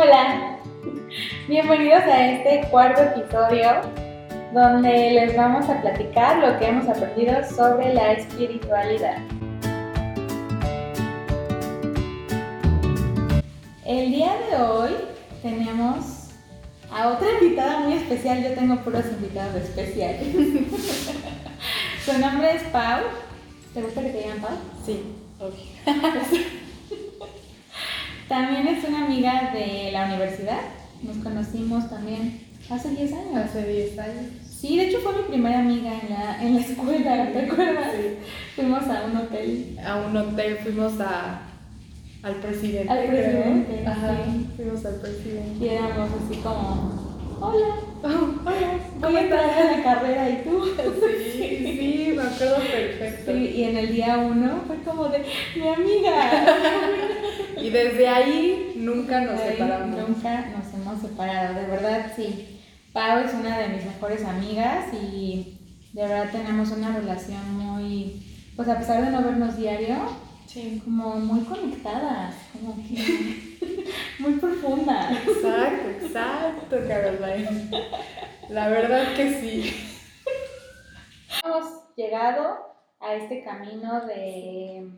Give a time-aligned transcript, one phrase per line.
[0.00, 0.60] Hola,
[1.48, 3.68] bienvenidos a este cuarto episodio
[4.54, 9.16] donde les vamos a platicar lo que hemos aprendido sobre la espiritualidad.
[13.84, 14.90] El día de hoy
[15.42, 16.28] tenemos
[16.92, 20.28] a otra invitada muy especial, yo tengo puros invitados especiales.
[22.04, 23.00] Su nombre es Pau.
[23.74, 24.56] ¿Te gusta que te digan Pau?
[24.86, 25.02] Sí,
[28.28, 30.60] También es una amiga de la universidad.
[31.02, 33.36] Nos conocimos también hace 10 años.
[33.36, 34.24] Hace 10 años.
[34.50, 37.92] Sí, de hecho fue mi primera amiga en la, en la escuela, ¿te acuerdas?
[38.56, 39.78] Fuimos a un hotel.
[39.84, 41.42] A un hotel, fuimos a,
[42.22, 42.92] al presidente.
[42.92, 43.88] Al presidente, creo.
[43.88, 44.46] Ajá, sí.
[44.56, 45.64] fuimos al presidente.
[45.64, 47.07] Y éramos así como,
[47.40, 50.64] hola, hola, voy a entrar a la carrera y tú.
[51.32, 53.32] Sí, sí, me acuerdo perfecto.
[53.32, 55.24] Sí, y en el día uno fue como de,
[55.56, 56.46] mi amiga.
[57.60, 60.08] Y desde ahí nunca nos Ahí separamos.
[60.08, 62.60] Nunca nos hemos separado, de verdad sí.
[62.92, 65.58] Pau es una de mis mejores amigas y
[65.92, 68.22] de verdad tenemos una relación muy,
[68.54, 69.96] pues a pesar de no vernos diario,
[70.46, 70.80] Sí.
[70.84, 72.94] como muy conectadas, como que
[74.18, 75.10] muy profunda.
[75.12, 77.70] Exacto, exacto, Caroline.
[78.48, 79.98] La verdad que sí.
[81.44, 84.88] Hemos llegado a este camino de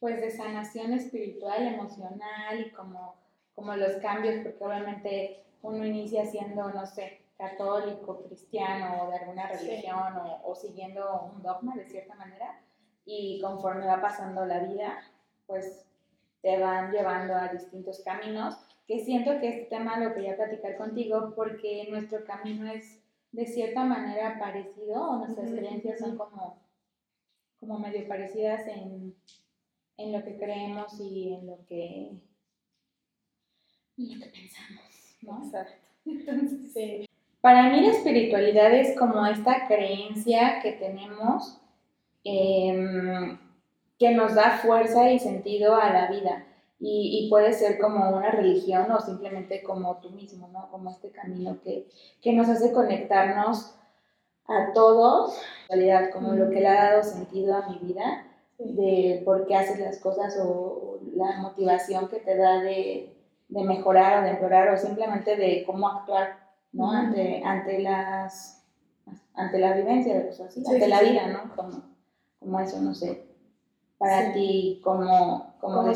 [0.00, 3.14] pues de sanación espiritual, emocional y como,
[3.54, 9.48] como los cambios, porque obviamente uno inicia siendo, no sé, católico, cristiano o de alguna
[9.56, 9.64] Sí.
[9.68, 12.60] religión o, o siguiendo un dogma de cierta manera
[13.04, 14.98] y conforme va pasando la vida,
[15.46, 15.84] pues
[16.42, 21.32] te van llevando a distintos caminos, que siento que este tema lo quería platicar contigo
[21.36, 26.60] porque nuestro camino es de cierta manera parecido o nuestras creencias son como,
[27.60, 29.14] como medio parecidas en,
[29.96, 32.08] en lo que creemos y en lo que,
[33.98, 35.44] en lo que pensamos, ¿no?
[35.44, 35.86] Exacto.
[36.04, 37.06] Entonces, Sí.
[37.40, 41.60] para mí la espiritualidad es como esta creencia que tenemos
[42.24, 43.38] em,
[44.02, 46.44] que nos da fuerza y sentido a la vida.
[46.80, 50.68] Y, y puede ser como una religión o simplemente como tú mismo, ¿no?
[50.72, 51.86] Como este camino que,
[52.20, 53.76] que nos hace conectarnos
[54.48, 58.26] a todos, en realidad, como lo que le ha dado sentido a mi vida,
[58.58, 63.16] de por qué haces las cosas o, o la motivación que te da de,
[63.48, 66.40] de mejorar o de empeorar o simplemente de cómo actuar,
[66.72, 66.86] ¿no?
[66.88, 66.96] Ujú.
[66.96, 68.58] Ante, ante las
[69.34, 71.10] ante la vivencia de cosas así, Sí, ante sí, la sí.
[71.10, 71.54] vida, ¿no?
[71.54, 71.82] Como,
[72.40, 73.31] como eso, no sé.
[74.02, 74.32] Para Sí.
[74.34, 75.92] ti, ¿cómo, cómo, cómo-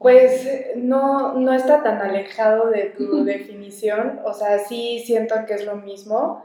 [0.00, 5.64] Pues no, no está tan alejado de tu definición, o sea, sí siento que es
[5.64, 6.42] lo mismo.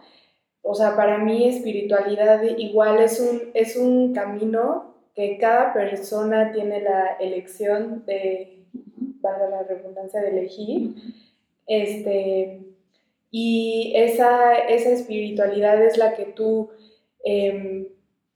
[0.61, 6.81] O sea, para mí espiritualidad igual es un, es un camino que cada persona tiene
[6.81, 8.63] la elección de,
[9.21, 10.93] valga la redundancia, de elegir.
[11.65, 12.61] Este,
[13.31, 16.69] y esa, esa espiritualidad es la que tú,
[17.23, 17.87] em,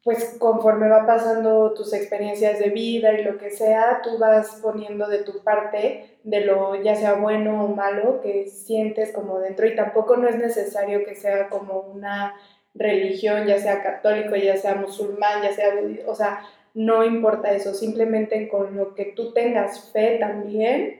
[0.05, 5.07] pues conforme va pasando tus experiencias de vida y lo que sea, tú vas poniendo
[5.07, 9.65] de tu parte, de lo ya sea bueno o malo, que sientes como dentro.
[9.65, 12.35] Y tampoco no es necesario que sea como una
[12.75, 16.41] religión, ya sea católico, ya sea musulmán, ya sea budista, o sea,
[16.75, 20.99] no importa eso, simplemente con lo que tú tengas fe también,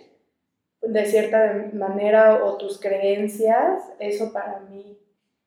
[0.81, 4.97] de cierta manera o tus creencias, eso para mí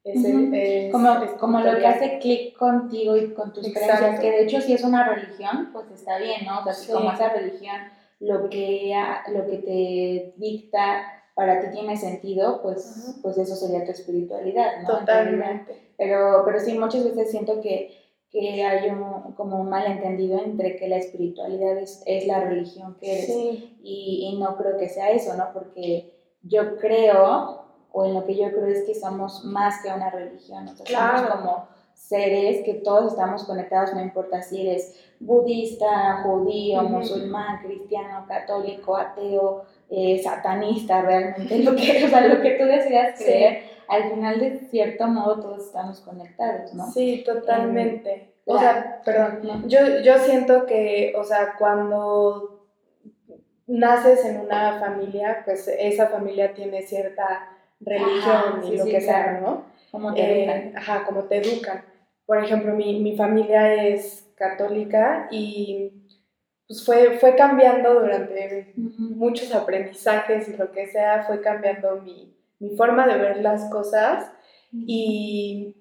[0.05, 0.51] es, Ujú.
[0.55, 3.89] es- Como, es como lo que hace clic contigo y con tus Exacto.
[3.99, 6.61] creencias, que de hecho si es una religión, pues está bien, ¿no?
[6.61, 6.93] O sea, si Sí.
[6.93, 7.77] como esa religión
[8.21, 8.95] lo que,
[9.33, 11.03] lo que te dicta
[11.35, 13.23] para ti tiene sentido, pues, Ujú.
[13.23, 14.99] pues eso sería tu espiritualidad, ¿no?
[14.99, 15.93] Totalmente.
[15.97, 17.95] Pero, pero sí, muchas veces siento que,
[18.31, 23.13] que hay un, como un malentendido entre que la espiritualidad es, es la religión que
[23.13, 23.79] eres Sí.
[23.83, 25.53] y, y no creo que sea eso, ¿no?
[25.55, 27.63] Porque yo creo,
[27.93, 30.87] o en lo que yo creo es que somos más que una religión, o sea,
[30.87, 31.35] somos Claro.
[31.37, 38.97] como seres que todos estamos conectados, no importa si eres budista, judío, musulmán, cristiano, católico,
[38.97, 43.25] ateo, eh, satanista, realmente, lo que, o sea, lo que tú decidas Sí.
[43.25, 46.87] creer, al final de cierto modo todos estamos conectados, ¿no?
[46.93, 48.35] Sí, totalmente.
[48.45, 49.67] o la- sea, perdón, ¿no?
[49.69, 52.65] yo, yo siento que, o sea, cuando
[53.67, 57.49] naces en una familia, pues esa familia tiene cierta
[57.81, 59.41] religión y sí, lo sí, que sea, claro.
[59.41, 59.65] ¿no?
[59.91, 60.77] Como te Eh, educan.
[60.77, 61.85] ajá, como te educan.
[62.27, 65.93] Por ejemplo, mi, mi familia es católica y
[66.67, 72.77] pues fue, fue cambiando durante muchos aprendizajes y lo que sea, fue cambiando mi, mi
[72.77, 74.31] forma de ver las cosas
[74.73, 75.75] y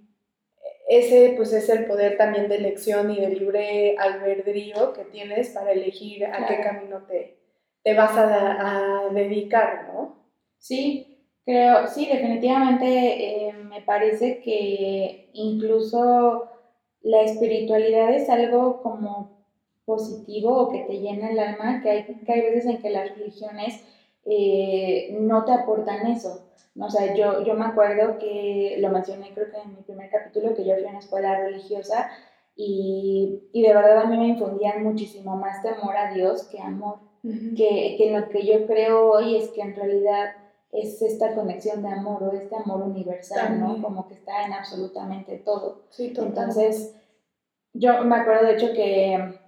[0.88, 5.74] ese pues es el poder también de elección y de libre albedrío que tienes para
[5.74, 6.64] elegir a qué Claro.
[6.64, 7.38] camino te,
[7.84, 10.24] te vas a, dedicar, ¿no?
[10.58, 11.17] Sí,
[11.48, 16.50] creo, sí, definitivamente eh, me parece que incluso
[17.02, 19.30] la espiritualidad es algo como
[19.86, 23.18] positivo o que te llena el alma, que hay, que hay veces en que las
[23.18, 23.82] religiones
[24.26, 26.44] eh, no te aportan eso.
[26.78, 30.54] O sea, yo, yo me acuerdo que lo mencioné creo que en mi primer capítulo,
[30.54, 32.10] que yo fui a una escuela religiosa
[32.58, 36.98] y, y de verdad a mí me infundían muchísimo más temor a Dios que amor.
[37.24, 40.32] que, que lo que yo creo hoy es que en realidad
[40.82, 43.82] es esta conexión de amor o este amor universal, ¿no?
[43.82, 45.84] Como que está en absolutamente todo.
[45.90, 46.96] Sí, Entonces,
[47.74, 49.40] yo me acuerdo de hecho que,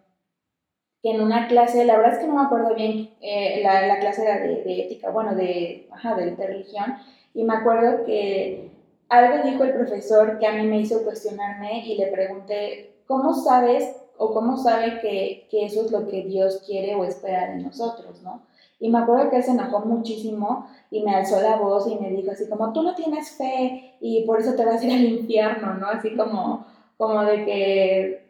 [1.02, 4.00] que en una clase, la verdad es que no me acuerdo bien, eh, la, la,
[4.00, 6.96] clase era de, de, ética, bueno, de, ajá, de, de religión,
[7.34, 8.72] y me acuerdo que
[9.10, 13.96] algo dijo el profesor que a mí me hizo cuestionarme y le pregunté, ¿cómo sabes
[14.18, 18.22] o cómo sabe que, que, eso es lo que Dios quiere o espera de nosotros,
[18.22, 18.44] ¿no?
[18.80, 22.10] Y me acuerdo que él se enojó muchísimo y me alzó la voz y me
[22.12, 25.04] dijo así como, tú no tienes fe y por eso te vas a ir al
[25.04, 25.88] infierno, ¿no?
[25.88, 26.66] Así como,
[26.96, 28.30] como de que,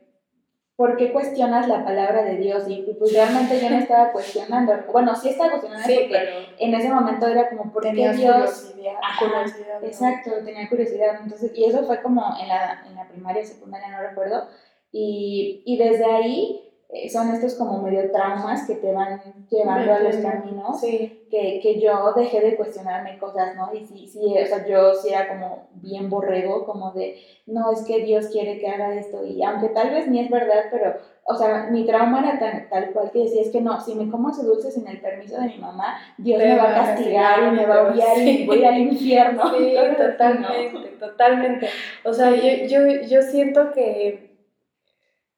[0.76, 2.64] ¿por qué cuestionas la palabra de Dios?
[2.68, 6.74] Y pues realmente yo no estaba cuestionando, bueno, sí estaba cuestionando sí, porque pero en
[6.74, 8.16] ese momento era como, ¿por qué Dios?
[8.16, 9.88] Curiosidad, Ajá, curiosidad, ¿no?
[9.88, 11.20] Exacto, tenía curiosidad.
[11.22, 14.48] Entonces, y eso fue como en la, en la primaria, secundaria, no recuerdo.
[14.92, 20.00] Y, y desde ahí eh, son estos como medio traumas que te van llevando a
[20.00, 21.28] los caminos, Sí.
[21.30, 23.72] que, que yo dejé de cuestionarme cosas, ¿no?
[23.74, 27.16] Y sí, sí, o sea, yo sí era como bien borrego, como de,
[27.46, 30.64] no, es que Dios quiere que haga esto, y aunque tal vez ni es verdad,
[30.72, 30.96] pero,
[31.26, 34.10] o sea, mi trauma era tan, tal cual que decía, es que no, si me
[34.10, 37.56] como ese dulce sin el permiso de mi mamá, Dios me va a castigar y
[37.56, 38.30] me va a odiar sí.
[38.44, 39.44] y voy al infierno.
[39.56, 39.96] Sí, ¿no?
[39.96, 41.68] totalmente, totalmente.
[42.04, 44.29] O sea, yo, yo, yo siento que,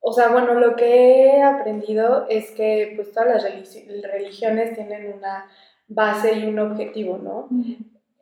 [0.01, 5.13] o sea, bueno, lo que he aprendido es que pues todas las religi- religiones tienen
[5.18, 5.50] una
[5.88, 7.48] base y un objetivo, ¿no?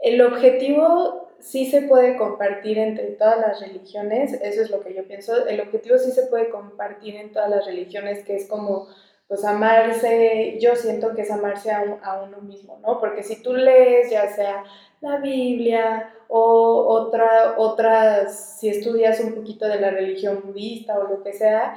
[0.01, 5.05] El objetivo sí se puede compartir entre todas las religiones, eso es lo que yo
[5.07, 8.87] pienso, el objetivo sí se puede compartir en todas las religiones, que es como,
[9.27, 12.99] pues amarse, yo siento que es amarse a, un- a uno mismo, ¿no?
[12.99, 14.63] Porque si tú lees ya sea
[15.01, 21.23] la Biblia o otra, otras, si estudias un poquito de la religión budista o lo
[21.23, 21.75] que sea,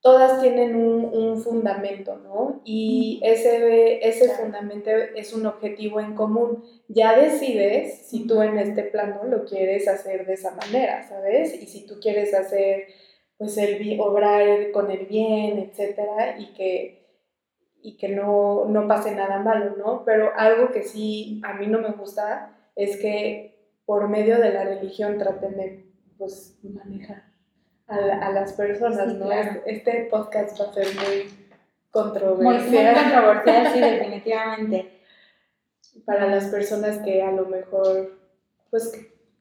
[0.00, 2.60] todas tienen un, un fundamento, ¿no?
[2.64, 4.42] Y ese, ese Claro.
[4.42, 6.64] fundamento es un objetivo en común.
[6.88, 11.54] Ya decides si tú en este plano lo quieres hacer de esa manera, ¿sabes?
[11.60, 12.86] Y si tú quieres hacer,
[13.38, 17.06] pues, el obrar con el bien, etcétera, y que,
[17.82, 20.04] y que no, no pase nada malo, ¿no?
[20.04, 24.64] Pero algo que sí a mí no me gusta es que por medio de la
[24.64, 25.86] religión traten de,
[26.18, 27.24] pues, manejar
[27.88, 29.26] a, a las personas, Sí, ¿no?
[29.26, 29.62] claro.
[29.66, 31.32] Este podcast va a ser muy Muy, muy
[31.90, 34.92] controversial controversial, sí, definitivamente.
[36.04, 38.18] para las personas que a lo mejor,
[38.70, 38.92] pues,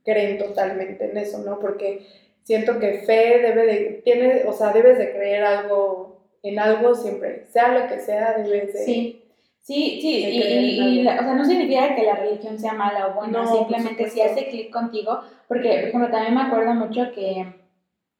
[0.05, 1.59] creen totalmente en eso, ¿no?
[1.59, 2.05] Porque
[2.43, 7.47] siento que fe debe de, tiene, o sea, debes de creer algo, en algo siempre,
[7.49, 8.79] sea lo que sea, debes de...
[8.85, 9.24] Sí,
[9.65, 13.07] sí, sí, y, y- y la- o sea, no significa que la religión sea mala
[13.07, 17.11] o buena, No, simplemente si hace clic contigo, porque, por ejemplo, también me acuerdo mucho
[17.13, 17.45] que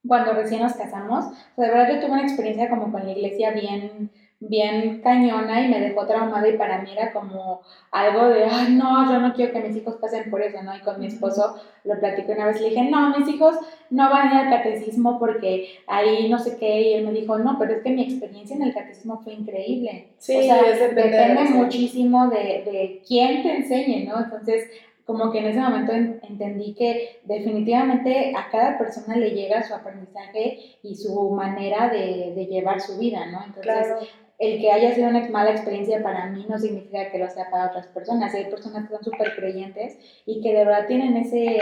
[0.08, 3.12] cuando recién nos casamos, o sea, de verdad yo tuve una experiencia como con la
[3.12, 4.12] iglesia bien,
[4.48, 9.12] bien cañona y me dejó traumada y para mí era como algo de, ay, no,
[9.12, 10.76] yo no quiero que mis hijos pasen por eso, ¿no?
[10.76, 13.56] Y con mi esposo lo platiqué una vez, le dije, no, mis hijos
[13.90, 17.38] no van a ir al catecismo porque ahí no sé qué, y él me dijo,
[17.38, 20.08] no, pero es que mi experiencia en el catecismo fue increíble.
[20.18, 24.20] Sí, o sea, depende de muchísimo de, de quién te enseñe, ¿no?
[24.20, 24.70] Entonces,
[25.06, 29.74] como que en ese momento en- entendí que definitivamente a cada persona le llega su
[29.74, 33.40] aprendizaje y su manera de, de llevar su vida, ¿no?
[33.46, 34.00] Entonces, Claro,
[34.40, 37.68] el que haya sido una mala experiencia para mí no significa que lo sea para
[37.68, 38.34] otras personas.
[38.34, 41.60] Hay personas que son súper creyentes y que de verdad tienen ese,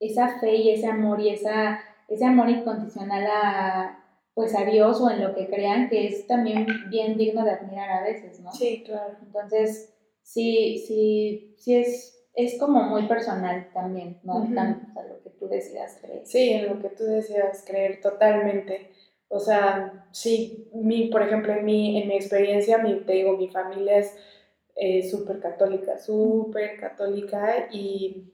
[0.00, 4.04] esa fe y ese amor y esa, ese amor incondicional a,
[4.34, 7.90] pues a Dios o en lo que crean, que es también bien digno de admirar
[7.90, 8.52] a veces, ¿no?
[8.52, 9.16] sí, claro.
[9.22, 14.36] Entonces, sí, sí, sí es, es como muy personal también, ¿no?
[14.42, 14.54] Ujú.
[14.54, 16.26] Tan- o sea, lo que tú decidas creer.
[16.26, 18.90] Sí, en lo que tú decías creer totalmente.
[19.28, 23.48] O sea, sí, mi, por ejemplo, en mi, en mi experiencia, mi, te digo, mi
[23.48, 24.16] familia es
[24.76, 28.32] eh, súper católica, súper católica y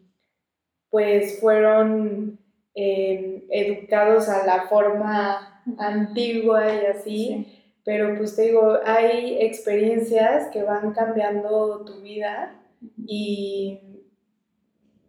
[0.91, 2.39] pues fueron
[2.75, 7.63] eh, educados a la forma antigua y así, Sí.
[7.85, 12.55] pero pues te digo, hay experiencias que van cambiando tu vida
[13.07, 13.81] y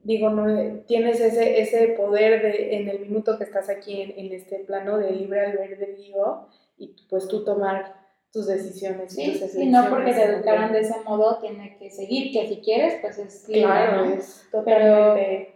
[0.04, 4.34] digo, no, tienes ese, ese poder de, en el minuto que estás aquí en, en
[4.34, 9.14] este plano de libre albedrío y pues tú tomar tus decisiones.
[9.14, 12.96] Sí, y no porque te educaron de ese modo tiene que seguir, que si quieres,
[13.00, 15.54] pues es Claro, es totalmente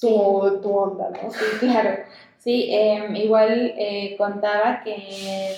[0.00, 1.30] tu, tu, onda, ¿no?
[1.30, 2.02] Sí, claro.
[2.38, 5.56] Sí, em, igual eh, contaba que,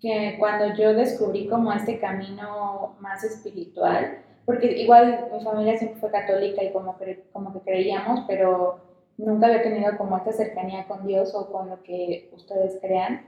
[0.00, 6.10] que cuando yo descubrí como este camino más espiritual, porque igual mi familia siempre fue
[6.10, 6.96] católica y como,
[7.32, 8.80] como que creíamos, pero
[9.16, 13.26] nunca había tenido como esta cercanía con Dios o con lo que ustedes crean.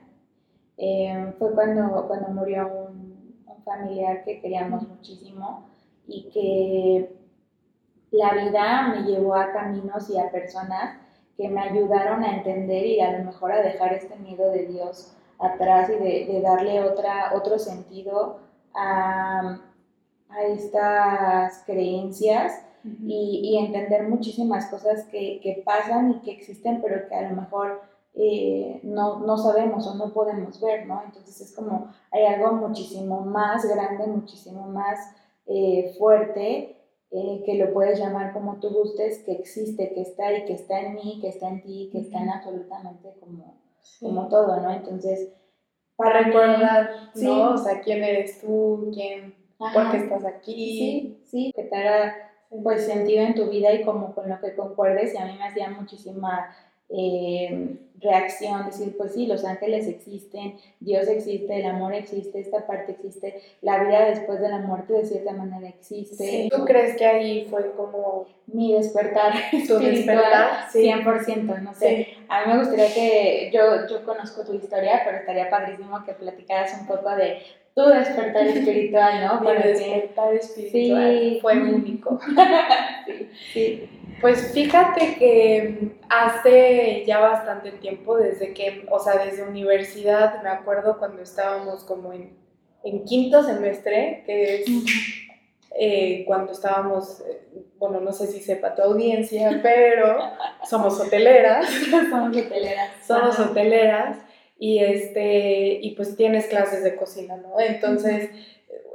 [0.77, 5.69] Em, fue cuando, cuando murió un, un, familiar que queríamos muchísimo
[6.07, 7.15] y que
[8.11, 10.99] la vida me llevó a caminos y a personas
[11.37, 15.15] que me ayudaron a entender y a lo mejor a dejar este miedo de Dios
[15.39, 18.41] atrás y de, darle otra, otro sentido
[18.75, 19.59] a,
[20.35, 27.07] a estas creencias y, y, entender muchísimas cosas que, que, pasan y que existen, pero
[27.09, 27.81] que a lo mejor
[28.15, 31.03] eh, no, no, sabemos o no podemos ver, ¿no?
[31.05, 34.99] Entonces es como hay algo muchísimo más grande, muchísimo más
[35.47, 36.77] eh, fuerte
[37.11, 40.81] eh, que lo puedes llamar como tú gustes, que existe, que está y que está
[40.81, 43.61] en mí, que está en ti, que está en absolutamente como,
[44.01, 44.73] como todo, ¿no?
[44.73, 45.31] Entonces,
[45.95, 47.53] para recordar, ¿no?
[47.53, 49.35] O sea, quién eres tú, quién,
[49.73, 50.55] por qué estás aquí.
[50.55, 52.15] Sí, sí, que te haga
[52.63, 55.47] pues sentido en tu vida y como con lo que concuerdes y a mí me
[55.47, 56.55] hacía muchísima
[56.91, 62.93] eh, reacción, decir, pues sí, los ángeles existen, Dios existe, el amor existe, esta parte
[62.93, 66.49] existe, la vida después de la muerte de cierta manera existe.
[66.51, 69.33] ¿Tú crees que ahí fue como mi despertar
[69.69, 70.69] tu despertar?
[70.71, 70.83] Sí.
[70.83, 72.09] 100%, no sé.
[72.29, 76.77] A mí me gustaría que, yo, yo conozco tu historia, pero estaría padrísimo que platicaras
[76.81, 77.39] un poco de
[77.75, 79.41] tu despertar espiritual, ¿no?
[79.41, 82.21] Mi despertar espiritual fue único.
[83.07, 83.89] sí, sí.
[84.21, 90.99] Pues fíjate que hace ya bastante tiempo, desde que, o sea, desde universidad, me acuerdo
[90.99, 92.37] cuando estábamos como en,
[92.85, 94.67] en quinto semestre, que es
[95.75, 100.19] eh, cuando estábamos, eh, bueno, no sé si sepa tu audiencia, pero
[100.69, 101.67] somos hoteleras.
[102.11, 102.91] somos hoteleras.
[103.05, 104.19] somos hoteleras
[104.63, 107.59] y, este, y pues tienes clases de cocina, ¿no?
[107.61, 108.31] Entonces...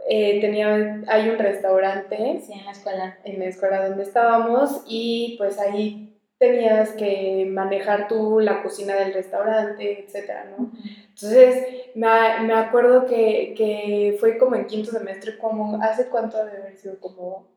[0.10, 2.40] Eh, tenía, hay un restaurante.
[2.42, 3.18] Sí, en la escuela.
[3.26, 9.14] En la escuela donde estábamos y pues ahí tenías que manejar tú la cocina del
[9.14, 10.72] restaurante, etcétera, ¿no?
[11.10, 12.08] Entonces, me,
[12.46, 16.98] me acuerdo que, que, fue como en quinto semestre, como, ¿hace cuánto debe haber sido?
[17.02, 17.48] Como,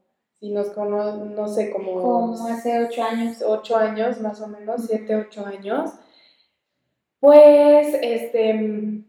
[0.40, 2.02] si nos cono, no sé, como...
[2.02, 3.44] Como hace ocho años.
[3.46, 5.90] Ocho años, más o menos, siete, ocho años.
[7.20, 9.02] Pues, este,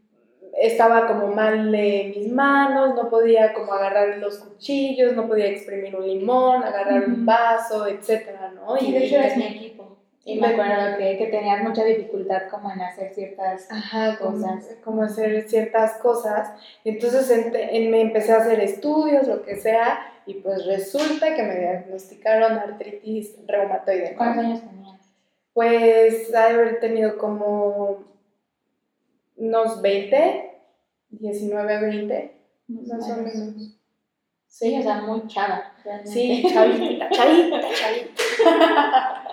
[0.62, 5.96] estaba como mal de mis manos, no podía como agarrar los cuchillos, no podía exprimir
[5.96, 8.78] un limón, agarrar un vaso, etcétera, ¿no?
[8.78, 9.98] Y de hecho eres mi equipo.
[10.24, 13.68] Y me acuerdo que, que tenías mucha dificultad como en hacer ciertas
[14.20, 14.78] cosas.
[14.84, 16.52] Como, hacer ciertas cosas.
[16.86, 21.58] Entonces en, me empecé a hacer estudios, lo que sea, y pues resulta que me
[21.58, 24.14] diagnosticaron artritis reumatoide.
[24.16, 24.81] ¿Cuántos años tenías?
[25.54, 28.04] Pues haber tenido como
[29.36, 30.52] unos 20,
[31.10, 32.32] 19, 20,
[32.68, 33.78] más o menos.
[34.48, 35.74] Sí, o sea, muy chava.
[36.06, 39.24] Sí, chavita, chavita, chavita.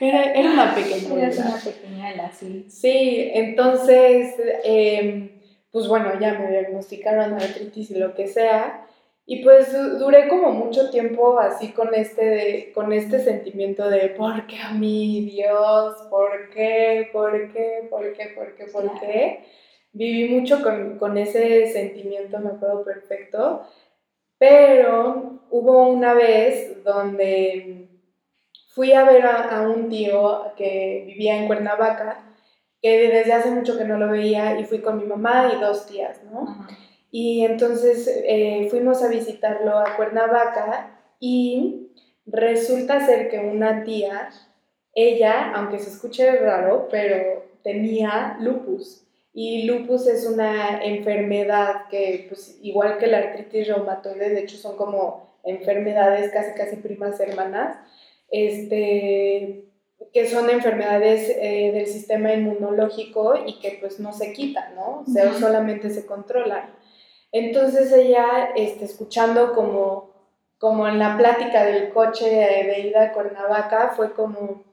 [0.00, 1.28] Era, era una pequeña.
[1.28, 2.66] Era una pequeña, sí.
[2.68, 8.81] Sí, entonces, eh, pues bueno, ya me diagnosticaron artritis y lo que sea.
[9.24, 14.58] Y pues duré como mucho tiempo así con este, con este sentimiento de ¿por qué
[14.58, 15.96] a mí, Dios?
[16.10, 17.08] ¿Por qué?
[17.12, 17.86] ¿Por qué?
[17.88, 18.32] ¿Por qué?
[18.34, 18.64] ¿Por qué?
[18.66, 19.44] ¿Por qué?
[19.92, 23.62] Viví mucho con, con ese sentimiento, me acuerdo perfecto.
[24.38, 27.88] Pero hubo una vez donde
[28.74, 32.24] fui a ver a, un tío que vivía en Cuernavaca,
[32.80, 35.86] que desde hace mucho que no lo veía, y fui con mi mamá y dos
[35.86, 36.66] tías, ¿no?
[37.14, 41.90] Y entonces eh, fuimos a visitarlo a Cuernavaca y
[42.24, 44.30] resulta ser que una tía,
[44.94, 49.06] ella, aunque se escuche raro, pero tenía lupus.
[49.34, 54.76] Y lupus es una enfermedad que, pues, igual que la artritis reumatoide, de hecho son
[54.76, 57.76] como enfermedades casi casi primas hermanas,
[58.30, 59.64] este,
[60.14, 65.04] que son enfermedades eh, del sistema inmunológico y que pues no se quitan, ¿no?
[65.06, 66.81] O sea, solamente se controlan.
[67.32, 70.10] Entonces ella, este, escuchando como,
[70.58, 74.64] como en la plática del coche de ida a Cuernavaca, fue como,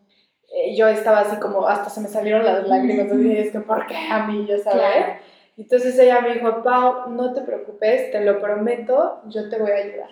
[0.53, 3.87] eh, yo estaba así como, hasta se me salieron las lágrimas, dije, es que ¿por
[3.87, 4.45] qué a mí?
[4.47, 5.21] Ya sabes.
[5.57, 9.75] Entonces ella me dijo, Pau, no te preocupes, te lo prometo, yo te voy a
[9.75, 10.09] ayudar.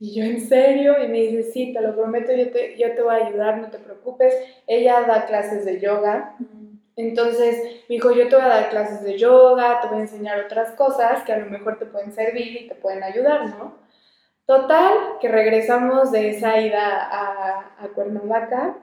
[0.00, 1.02] Y yo, ¿en serio?
[1.02, 3.68] Y me dice, sí, te lo prometo, yo te, yo te voy a ayudar, no
[3.70, 4.34] te preocupes.
[4.66, 6.36] Ella da clases de yoga.
[6.98, 10.44] Entonces me dijo, yo te voy a dar clases de yoga, te voy a enseñar
[10.44, 13.76] otras cosas que a lo mejor te pueden servir y te pueden ayudar, ¿no?
[14.46, 18.76] Total, que regresamos de esa ida a, a Cuernavaca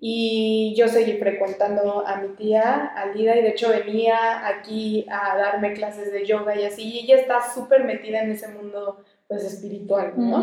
[0.00, 5.74] y yo seguí frecuentando a mi tía, Alida, y de hecho venía aquí a darme
[5.74, 10.14] clases de yoga y así, y ella está súper metida en ese mundo pues espiritual,
[10.16, 10.42] ¿no?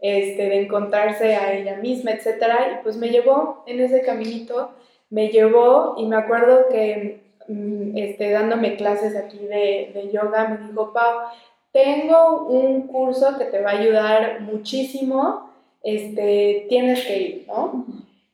[0.00, 4.74] este, de encontrarse a ella misma, etcétera, y pues me llevó en ese caminito,
[5.10, 10.68] me llevó y me acuerdo que mm, este, dándome clases aquí de, de yoga, me
[10.68, 11.28] dijo, Pau,
[11.72, 15.50] tengo un curso que te va a ayudar muchísimo,
[15.82, 17.86] este, tienes que ir, ¿no?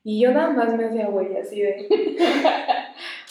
[0.04, 1.88] Y yo nada más me hacía güey, así de...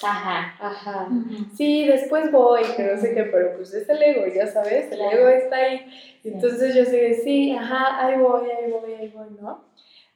[0.04, 0.56] Ajá.
[0.60, 1.08] Ajá.
[1.56, 5.00] Sí, después voy, que no sé qué, pero pues es el ego, ya sabes, el
[5.02, 5.86] ego está ahí.
[6.24, 9.64] Entonces yo sé, sí, ajá, ahí voy, ahí voy, ahí voy, ¿no?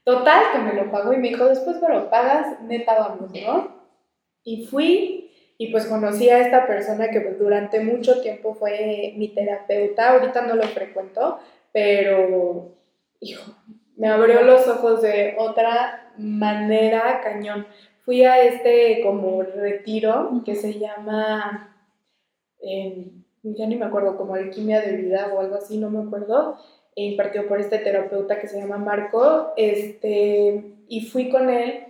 [0.04, 3.80] Total, que me lo pagó y me dijo, después me lo pagas, neta vamos, ¿no?
[4.44, 5.30] Y fui
[5.62, 10.48] y pues conocí a esta persona que pues, durante mucho tiempo fue mi terapeuta, ahorita
[10.48, 11.38] no lo frecuento,
[11.74, 12.76] pero,
[13.98, 17.68] me abrió los ojos de otra manera cañón.
[18.06, 21.76] Fui a este como retiro que se llama,
[22.62, 23.12] eh,
[23.44, 26.58] ya ni me acuerdo, como alquimia de vida o algo así, no me acuerdo,
[27.08, 31.86] impartido por este terapeuta que se llama Marco, este, y fui con él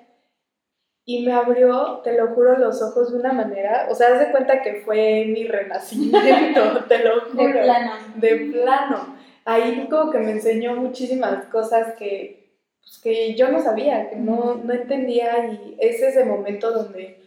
[1.06, 4.32] y me abrió, te lo juro, los ojos de una manera, o sea, haz de
[4.32, 7.44] cuenta que fue mi renacimiento, te lo juro.
[7.44, 7.92] De plano.
[8.16, 14.10] De plano ahí como que me enseñó muchísimas cosas que, pues, que yo no sabía,
[14.10, 17.18] que no, no entendía y es ese momento donde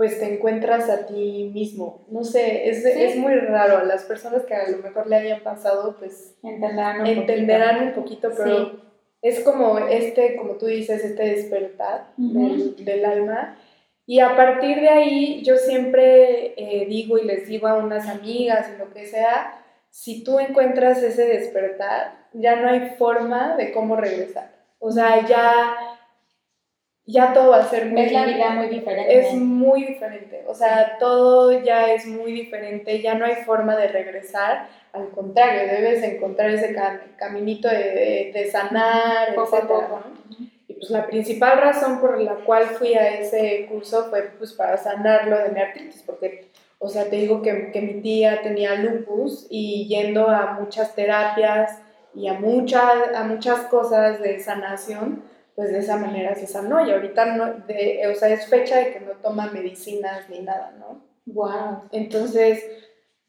[0.00, 2.06] pues te encuentras a ti mismo.
[2.08, 3.84] No sé, es, es muy raro.
[3.84, 7.98] Las personas que a lo mejor le hayan pasado, pues entenderán un entenderán poquito.
[7.98, 8.80] un poquito, pero
[9.20, 13.58] es como este, como tú dices, este despertar del, del, alma.
[14.06, 18.70] Y a partir de ahí yo siempre eh, digo y les digo a unas amigas
[18.74, 23.96] y lo que sea, si tú encuentras ese despertar, ya no hay forma de cómo
[23.96, 24.50] regresar.
[24.78, 25.76] O sea, ya,
[27.10, 28.02] ya todo va a ser muy...
[28.02, 29.18] Es la vida muy diferente.
[29.18, 30.44] Es muy diferente.
[30.46, 34.68] O sea, todo ya es muy diferente, ya no hay forma de regresar.
[34.92, 36.76] Al contrario, debes encontrar ese
[37.16, 39.68] caminito de, de, sanar, poco etc.
[40.68, 44.76] Y pues la principal razón por la cual fui a ese curso fue pues para
[44.76, 46.50] sanarlo de mi artritis, porque
[46.82, 51.78] o sea, te digo que, que, mi tía tenía lupus y yendo a muchas terapias
[52.14, 55.22] y a, muchas a muchas cosas de sanación,
[55.54, 56.86] pues de esa manera se sanó.
[56.86, 60.74] Y ahorita, no, de, o sea, es fecha de que no toma medicinas ni nada,
[60.78, 61.02] ¿no?
[61.26, 61.88] Wow.
[61.92, 62.64] Entonces,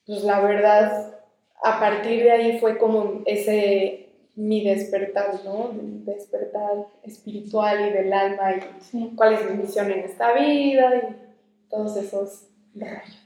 [0.06, 1.16] pues la verdad,
[1.64, 4.02] a partir de ahí fue como ese
[4.36, 5.72] mi despertar, ¿no?
[5.74, 8.54] Despertar espiritual y del alma
[8.94, 13.18] y cuál es mi misión en esta vida y todos esos rayos.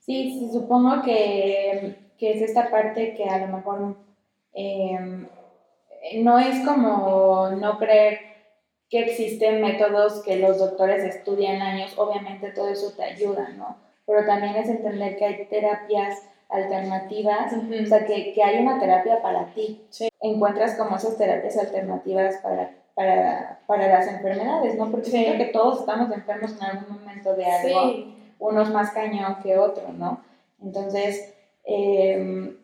[0.00, 3.96] Sí, sí, supongo que, que, es esta parte que a lo mejor
[4.54, 5.28] em,
[6.22, 8.18] no es como no creer
[8.90, 13.76] que existen métodos que los doctores estudian años, obviamente todo eso te ayuda, ¿no?
[14.06, 19.20] Pero también es entender que hay terapias alternativas, o sea, que, que, hay una terapia
[19.20, 19.86] para ti.
[20.20, 24.90] Encuentras como esas terapias alternativas para, para, para las enfermedades, ¿no?
[24.90, 27.82] Porque siento que todos estamos enfermos en algún momento de algo.
[27.82, 30.22] Sí unos más cañón que otros, ¿no?
[30.62, 32.56] Entonces, em,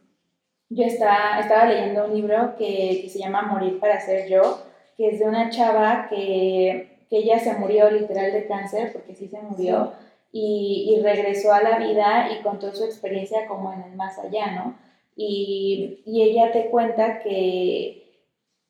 [0.68, 4.62] yo estaba, estaba leyendo un libro que, se llama Morir para ser yo,
[4.96, 9.28] que es de una chava que, que ella se murió literal de cáncer, porque sí
[9.28, 9.92] se murió,
[10.32, 14.50] Y, y, regresó a la vida y contó su experiencia como en el más allá,
[14.52, 14.76] ¿no?
[15.16, 18.02] Y, y ella te cuenta que,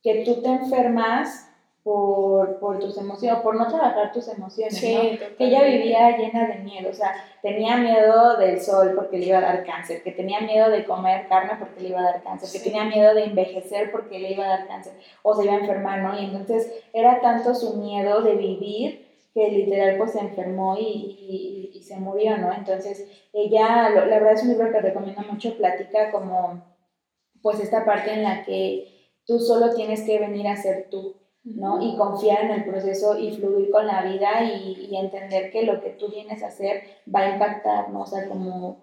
[0.02, 1.48] que tú te enfermas
[1.84, 5.36] por, por tus emociones, por no trabajar tus emociones, ¿no?
[5.36, 9.38] Que ella vivía llena de miedo, o sea, tenía miedo del sol porque le iba
[9.38, 12.48] a dar cáncer, que tenía miedo de comer carne porque le iba a dar cáncer,
[12.50, 15.58] que tenía miedo de envejecer porque le iba a dar cáncer, o se iba a
[15.58, 16.18] enfermar, ¿no?
[16.18, 21.70] Y entonces era tanto su miedo de vivir que literal pues se enfermó y, y,
[21.74, 22.50] y se murió, ¿no?
[22.50, 26.64] Entonces ella, la verdad es un libro que recomiendo mucho, platica como
[27.42, 31.80] pues esta parte en la que tú solo tienes que venir a ser tú, ¿no?
[31.82, 35.80] Y confiar en el proceso y fluir con la vida y, y, entender que lo
[35.80, 36.82] que tú vienes a hacer
[37.14, 38.02] va a impactar, ¿no?
[38.02, 38.78] O sea, como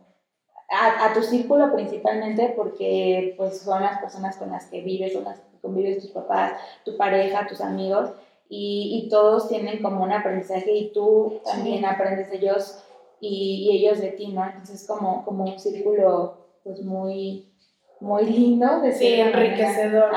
[0.69, 5.23] a, a, tu círculo principalmente porque pues son las personas con las que vives, son
[5.23, 6.53] las que convives tus papás,
[6.85, 8.11] tu pareja, tus amigos
[8.47, 12.83] y, y todos tienen como un aprendizaje y tú también aprendes de ellos
[13.19, 14.45] y, y, ellos de ti, ¿no?
[14.45, 17.51] Entonces como, como un círculo pues muy,
[17.99, 18.81] muy lindo.
[18.81, 20.11] De sí, enriquecedor.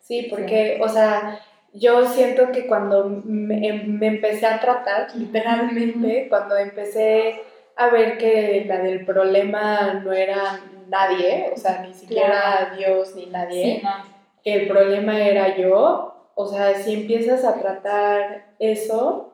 [0.00, 1.40] Sí, porque, o sea,
[1.78, 7.40] yo siento que cuando me, me empecé a tratar, literalmente, cuando empecé
[7.76, 13.26] a ver que la del problema no era nadie, o sea, ni siquiera Dios ni
[13.26, 13.82] nadie,
[14.42, 19.27] que el problema era yo, o sea, si empiezas a tratar eso,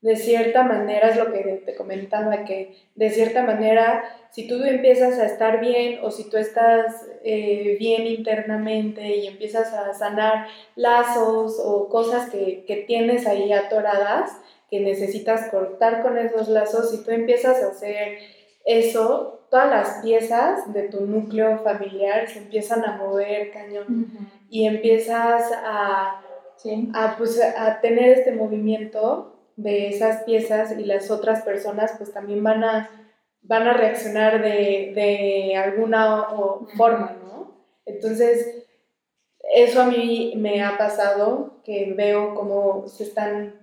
[0.00, 5.18] de cierta manera es lo que te comentaba, que de cierta manera, si tú empiezas
[5.18, 11.60] a estar bien o si tú estás eh, bien internamente y empiezas a sanar lazos
[11.64, 14.30] o cosas que, que tienes ahí atoradas,
[14.70, 18.18] que necesitas cortar con esos lazos, si tú empiezas a hacer
[18.64, 25.50] eso, todas las piezas de tu núcleo familiar se empiezan a mover cañón y empiezas
[25.52, 26.20] a,
[26.94, 32.44] a, pues, a tener este movimiento de esas piezas y las otras personas pues también
[32.44, 32.90] van a,
[33.42, 36.28] van a reaccionar de, de alguna
[36.76, 37.56] forma, ¿no?
[37.84, 38.66] Entonces,
[39.52, 43.54] eso a mí me ha pasado, que veo cómo se están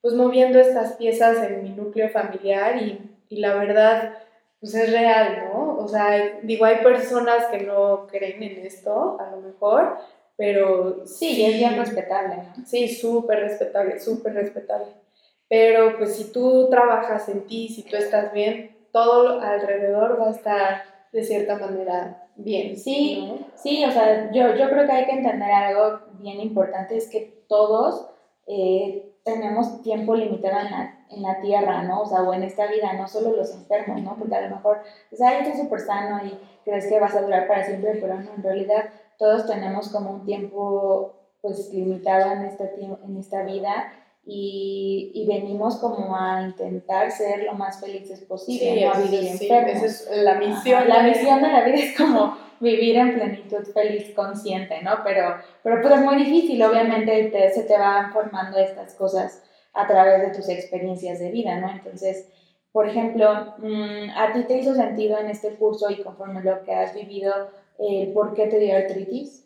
[0.00, 4.14] pues moviendo estas piezas en mi núcleo familiar y, y la verdad
[4.58, 5.76] pues es real, ¿no?
[5.76, 9.98] O sea, digo, hay personas que no creen en esto, a lo mejor,
[10.34, 12.64] pero sí, es bien respetable, ¿no?
[12.64, 15.05] Sí, súper respetable, súper respetable.
[15.48, 20.30] Pero pues si tú trabajas en ti, si tú estás bien, todo alrededor va a
[20.30, 20.82] estar
[21.12, 22.76] de cierta manera bien.
[22.76, 27.08] Sí, sí, o sea, yo, yo creo que hay que entender algo bien importante, es
[27.08, 28.08] que todos
[28.46, 32.02] eh, tenemos tiempo limitado en la, en la tierra, ¿no?
[32.02, 34.16] O sea, o en esta vida, no solo los enfermos, ¿no?
[34.16, 37.48] Porque a lo mejor, pues, ay, estás súper sano y crees que vas a durar
[37.48, 38.84] para siempre, pero no, en realidad
[39.18, 43.92] todos tenemos como un tiempo, pues, limitado en esta, en esta vida
[44.28, 49.82] y, y, venimos como a intentar ser lo más felices posible, no a vivir enfermos.
[49.82, 50.88] Esa es la misión.
[50.88, 54.98] la misión de la vida es como vivir en plenitud, feliz, consciente, ¿no?
[55.04, 59.86] Pero, pero pues es muy difícil, obviamente te, se te van formando estas cosas a
[59.86, 61.70] través de tus experiencias de vida, ¿no?
[61.70, 62.28] Entonces,
[62.72, 66.74] por ejemplo, mm, ¿a ti te hizo sentido en este curso y conforme lo que
[66.74, 67.32] has vivido,
[67.78, 69.45] el por qué te dio artritis?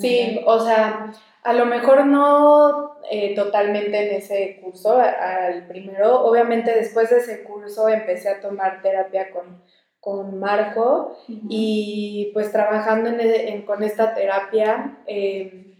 [0.00, 6.24] Sí, o sea, a lo mejor no eh, totalmente en ese curso, al primero.
[6.24, 9.62] Obviamente después de ese curso empecé a tomar terapia con,
[10.00, 15.76] con Marco y pues trabajando en, con esta terapia, em,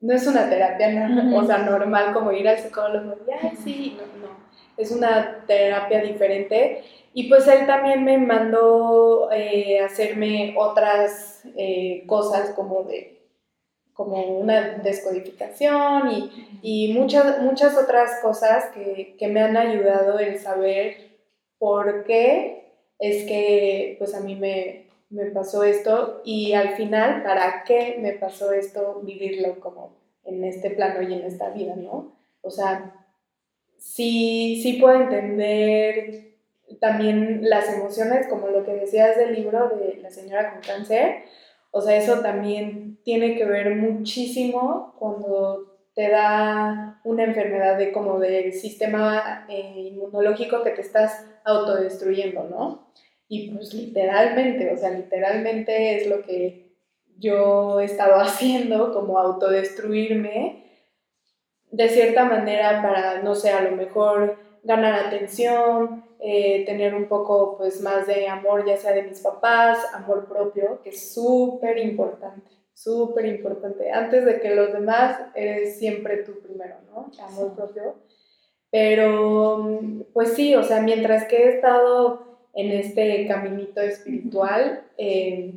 [0.00, 4.28] no es una terapia o sea, normal como ir al psicólogo y, ay, sí, no,
[4.28, 4.34] no,
[4.76, 6.84] es una terapia diferente.
[7.16, 13.13] Y pues él también me mandó eh, hacerme otras eh, cosas como de
[13.94, 20.38] como una descodificación y, y muchas, muchas otras cosas que, que, me han ayudado en
[20.38, 21.12] saber
[21.58, 27.62] por qué es que pues a mí me, me, pasó esto y al final para
[27.64, 32.16] qué me pasó esto vivirlo como en este plano y en esta vida, ¿no?
[32.42, 33.06] O sea,
[33.78, 36.34] sí, sí puedo entender
[36.80, 41.24] también las emociones, como lo que decías del libro de la señora con cáncer,
[41.76, 48.20] o sea, eso también tiene que ver muchísimo cuando te da una enfermedad de como
[48.20, 52.92] del sistema eh, inmunológico que te estás autodestruyendo, ¿no?
[53.26, 56.76] Y pues literalmente, o sea, literalmente es lo que
[57.18, 60.62] yo he estado haciendo, como autodestruirme,
[61.72, 67.58] de cierta manera para, no sé, a lo mejor ganar atención, eh, tener un poco
[67.58, 72.50] pues más de amor, ya sea de mis papás, amor propio, que es súper importante,
[72.72, 73.92] súper importante.
[73.92, 77.10] Antes de que los demás, eres siempre tú primero, ¿no?
[77.22, 77.96] Amor propio.
[78.70, 79.80] Pero,
[80.14, 85.52] pues sí, o sea, mientras que he estado en este caminito espiritual, eh,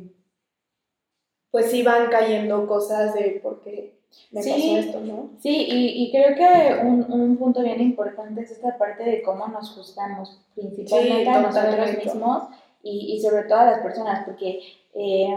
[1.50, 3.97] pues sí van cayendo cosas de por qué
[4.30, 5.30] me sí, pasó esto, ¿no?
[5.40, 9.48] Sí, y, y creo que un, un, punto bien importante es esta parte de cómo
[9.48, 12.44] nos juzgamos, principalmente a nosotros mismos
[12.82, 14.60] y, y, sobre todo a las personas, porque
[14.94, 15.28] eh,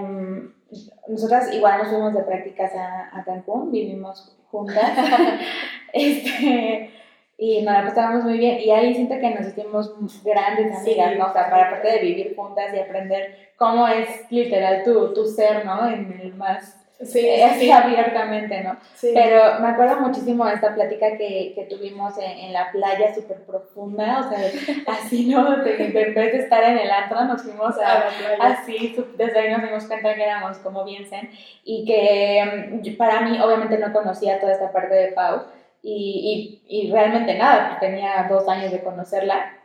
[1.08, 4.92] nosotras igual nos fuimos de prácticas a, a Cancún, vivimos juntas,
[5.94, 6.92] este,
[7.38, 11.28] y nos la pasábamos muy bien, y ahí siento que nos hicimos grandes amigas, ¿no?
[11.28, 15.66] O sea, para aparte de vivir juntas y aprender cómo es literal tu, tu ser,
[15.66, 15.90] ¿no?
[15.90, 18.78] En el más Sí, así abiertamente, ¿no?
[19.02, 23.44] Pero me acuerdo muchísimo de esta plática que, que tuvimos en, en, la playa súper
[23.46, 24.40] profunda, o sea,
[24.88, 25.58] así, ¿no?
[25.58, 28.38] De, en vez de estar en el antro, nos fuimos a, la playa.
[28.40, 31.30] Así, desde ahí nos dimos cuenta que éramos como bien zen
[31.64, 35.44] y que mm, para mí, obviamente, no conocía toda esta parte de Pau
[35.82, 39.58] y, y, y realmente nada, pues tenía dos años de conocerla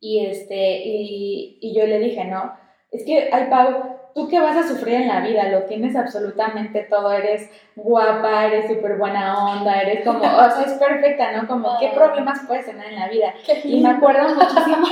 [0.00, 2.66] y, este, y, y yo le dije, ¿no?
[2.96, 5.50] es que, ay, Pau, ¿tú qué vas a sufrir en la vida?
[5.50, 10.72] Lo tienes absolutamente todo, eres guapa, eres súper buena onda, eres como, o sea, es
[10.72, 11.46] perfecta, ¿no?
[11.46, 13.34] Como, ¿qué problemas puedes tener en la vida?
[13.62, 14.86] Y me acuerdo muchísimo,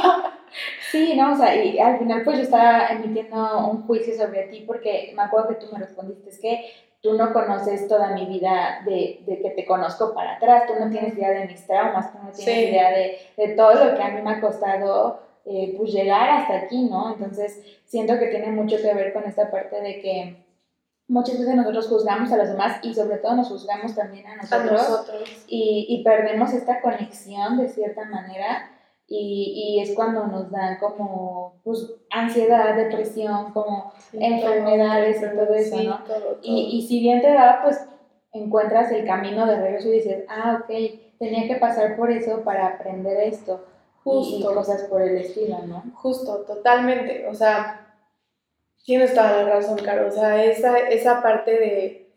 [0.90, 1.32] sí, ¿no?
[1.32, 5.22] O sea, y al final pues yo estaba emitiendo un juicio sobre ti porque me
[5.22, 9.40] acuerdo que tú me respondiste, es que tú no conoces toda mi vida de, de,
[9.40, 12.70] que te conozco para atrás, tú no tienes idea de mis traumas, tú no tienes
[12.70, 16.56] idea de, de, todo lo que a mí me ha costado eh, pues llegar hasta
[16.56, 17.12] aquí, ¿no?
[17.12, 20.44] Entonces siento que tiene mucho que ver con esta parte de que
[21.06, 25.06] muchas veces nosotros juzgamos a los demás y sobre todo nos juzgamos también a nosotros,
[25.46, 28.70] Y, y, perdemos esta conexión de cierta manera
[29.06, 35.82] y, y, es cuando nos dan como pues, ansiedad, depresión, como enfermedades y todo eso,
[35.82, 36.00] ¿no?
[36.42, 37.86] Y, y si bien te va, pues
[38.32, 40.70] encuentras el camino de regreso y dices, ah, ok,
[41.18, 43.64] tenía que pasar por eso para aprender esto.
[44.04, 44.50] Justo.
[44.50, 45.82] Y cosas por el estilo, ¿no?
[45.94, 47.26] Justo, totalmente.
[47.26, 47.96] O sea,
[48.84, 50.08] tienes toda la razón, Caro.
[50.08, 52.12] O sea, esa, esa parte de,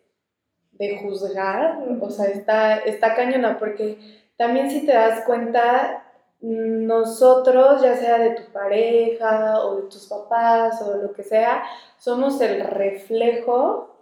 [0.73, 3.97] de juzgar, o sea, está, está cañona, porque
[4.35, 6.03] también si te das cuenta,
[6.41, 11.63] nosotros, ya sea de tu pareja o de tus papás o lo que sea,
[11.97, 13.95] somos el reflejo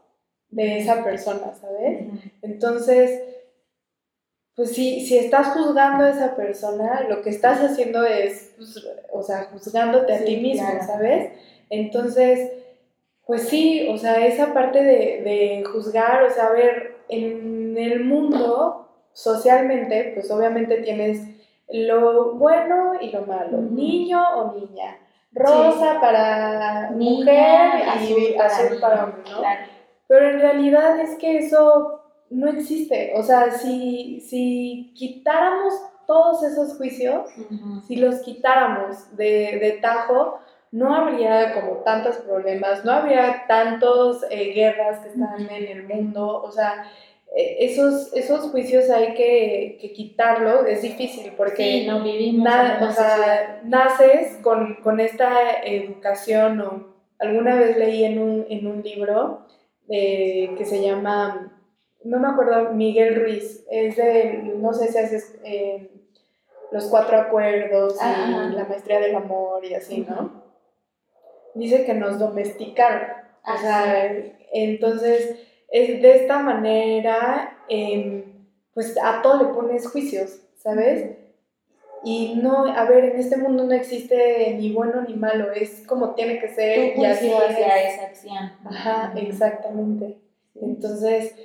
[0.49, 2.07] de esa persona, ¿sabes?
[2.41, 3.21] Entonces,
[4.55, 9.21] pues si, si estás juzgando a esa persona, lo que estás haciendo es, pues, o
[9.21, 11.33] sea, juzgándote a ti mismo, ¿sabes?
[11.69, 12.51] Entonces,
[13.25, 18.03] pues sí, o sea, esa parte de, de juzgar, o sea, a ver, en el
[18.03, 21.21] mundo, socialmente, pues obviamente tienes
[21.69, 24.97] lo bueno y lo malo, niño o niña,
[25.33, 29.41] rosa para mujer y azul para, hombre, ¿no?
[30.07, 33.13] Pero en realidad es que eso no existe.
[33.15, 35.73] O sea, si, si quitáramos
[36.07, 37.29] todos esos juicios,
[37.87, 40.39] si los quitáramos de, de, tajo,
[40.71, 46.43] no habría como tantos problemas, no habría tantos eh, guerras que están en el mundo,
[46.43, 46.85] o sea,
[47.35, 52.47] e, esos, esos juicios hay que, que quitarlos, es difícil porque no vivimos
[52.81, 58.81] o sea, naces con, con, esta educación o alguna vez leí en un, en un
[58.83, 59.47] libro
[59.89, 61.54] eh, que se llama
[62.05, 65.89] no me acuerdo, Miguel Ruiz, es de, no sé si haces eh,
[66.71, 70.43] los cuatro acuerdos y la maestría del amor y así, ¿no?
[71.55, 73.09] Dice que nos domesticaron.
[73.43, 74.11] O sea,
[74.53, 75.39] entonces,
[75.69, 78.23] es de esta manera, em,
[78.75, 81.17] pues a todo le pones juicios, ¿sabes?
[82.03, 86.13] Y no, a ver, en este mundo no existe ni bueno ni malo, es como
[86.13, 86.95] tiene que ser.
[86.95, 88.51] y así hacia esa acción.
[88.63, 90.19] Ajá, exactamente.
[90.53, 91.35] Entonces,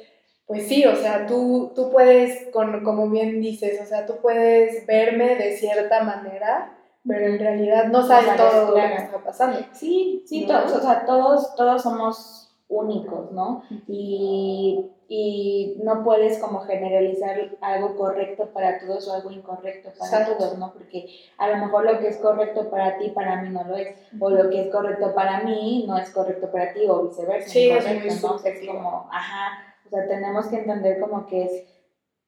[0.50, 4.84] pues sí, o sea, tú, tú puedes, con, como bien dices, o sea, tú puedes
[4.84, 9.60] verme de cierta manera, pero en realidad no sabes todo lo que está pasando.
[9.70, 13.62] Sí, sí, todos, o sea, todos, todos somos únicos, ¿no?
[13.86, 20.58] Y, y, no puedes como generalizar algo correcto para todos o algo incorrecto para todos,
[20.58, 20.72] ¿no?
[20.72, 21.06] Porque
[21.38, 24.30] a lo mejor lo que es correcto para ti, para mí no lo es, o
[24.30, 27.48] lo que es correcto para mí no es correcto para ti, o viceversa.
[27.48, 28.40] Sí, es, muy ¿no?
[28.44, 31.64] es como, ajá, o sea, tenemos que entender como que es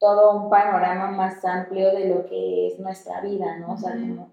[0.00, 3.74] todo un panorama más amplio de lo que es nuestra vida, ¿no?
[3.74, 4.32] O sea, como,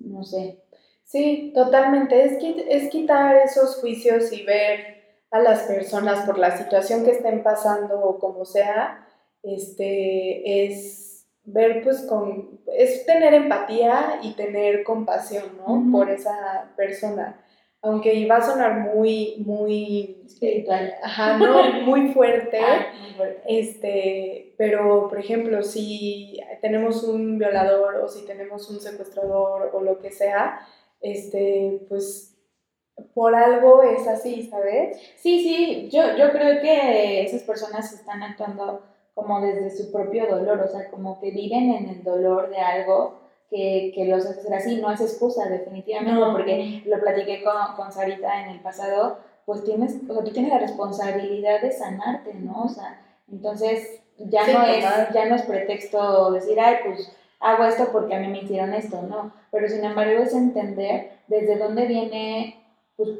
[0.00, 0.64] no sé.
[1.04, 2.24] Sí, totalmente.
[2.24, 4.96] Es, es quitar esos juicios y ver
[5.30, 9.06] a las personas por la situación que estén pasando o como sea,
[9.44, 15.84] este, es ver pues con, es tener empatía y tener compasión, ¿no?
[15.92, 17.40] Por esa persona
[17.86, 24.54] aunque iba a sonar muy, muy espiritual, ajá, no, muy fuerte, ah, muy fuerte, este,
[24.58, 30.10] pero por ejemplo, si tenemos un violador o si tenemos un secuestrador o lo que
[30.10, 30.60] sea,
[31.00, 32.36] este, pues
[33.14, 34.98] por algo es así, ¿sabes?
[35.16, 38.82] Sí, sí, yo, yo creo que esas personas están actuando
[39.14, 43.25] como desde su propio dolor, o sea, como que viven en el dolor de algo
[43.50, 44.80] que, que, los hace ser así.
[44.80, 49.96] No es excusa, definitivamente, porque lo platiqué con, con, Sarita en el pasado, pues tienes,
[50.08, 52.64] o sea, tú tienes la responsabilidad de sanarte, ¿no?
[52.64, 57.88] O sea, entonces ya, no, es, ya no es pretexto decir, ay, pues hago esto
[57.92, 59.32] porque a mí me hicieron esto, no.
[59.50, 62.62] Pero sin embargo es entender desde dónde viene,
[62.96, 63.10] pues,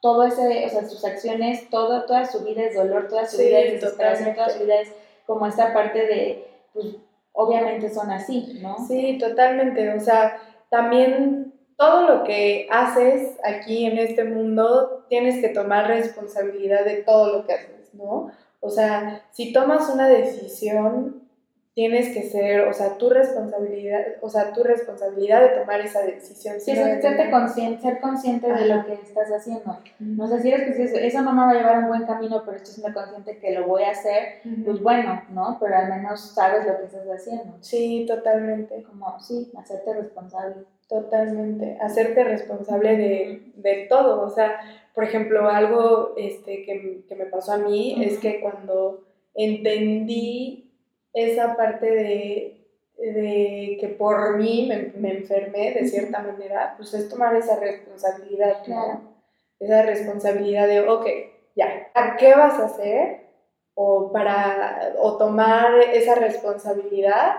[0.00, 3.60] todo ese, o sea, sus acciones, todo, toda su vida es dolor, toda su vida
[3.60, 4.92] es desesperación, toda su vida es
[5.26, 6.96] como esta parte de, pues,
[7.34, 8.76] obviamente son así, ¿no?
[8.88, 9.92] Sí, totalmente.
[9.92, 10.38] O sea,
[10.70, 17.36] también todo lo que haces aquí en este mundo, tienes que tomar responsabilidad de todo
[17.36, 18.30] lo que haces, ¿no?
[18.60, 21.23] O sea, si tomas una decisión,
[21.74, 26.60] tienes que ser, o sea, tu responsabilidad, o sea, tu responsabilidad de tomar esa decisión.
[26.60, 29.78] Sí, es consciente, ser consciente de lo que estás haciendo.
[29.98, 32.42] No sé si eres que eso no me va a llevar a un buen camino,
[32.44, 35.56] pero estoy siendo consciente que lo voy a hacer, pues bueno, ¿no?
[35.60, 37.56] Pero al menos sabes lo que estás haciendo.
[37.60, 38.84] Sí, totalmente.
[38.84, 40.66] Como, sí, hacerte responsable.
[40.88, 44.20] Totalmente, hacerte responsable de, de todo.
[44.20, 44.60] O sea,
[44.94, 49.02] por ejemplo, algo este, que, que me pasó a mí es que cuando
[49.34, 50.63] entendí
[51.14, 51.90] esa parte
[52.96, 59.00] de, que por mí me, enfermé de cierta manera, pues es tomar esa responsabilidad, claro.
[59.60, 61.06] Esa responsabilidad de, ok,
[61.54, 63.24] ya, ¿qué vas a hacer?
[63.74, 67.36] O, para, o tomar esa responsabilidad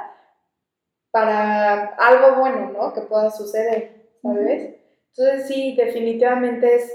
[1.12, 2.94] para algo bueno, ¿no?
[2.94, 4.76] Que pueda suceder, ¿sabes?
[5.16, 6.94] Entonces sí, definitivamente es,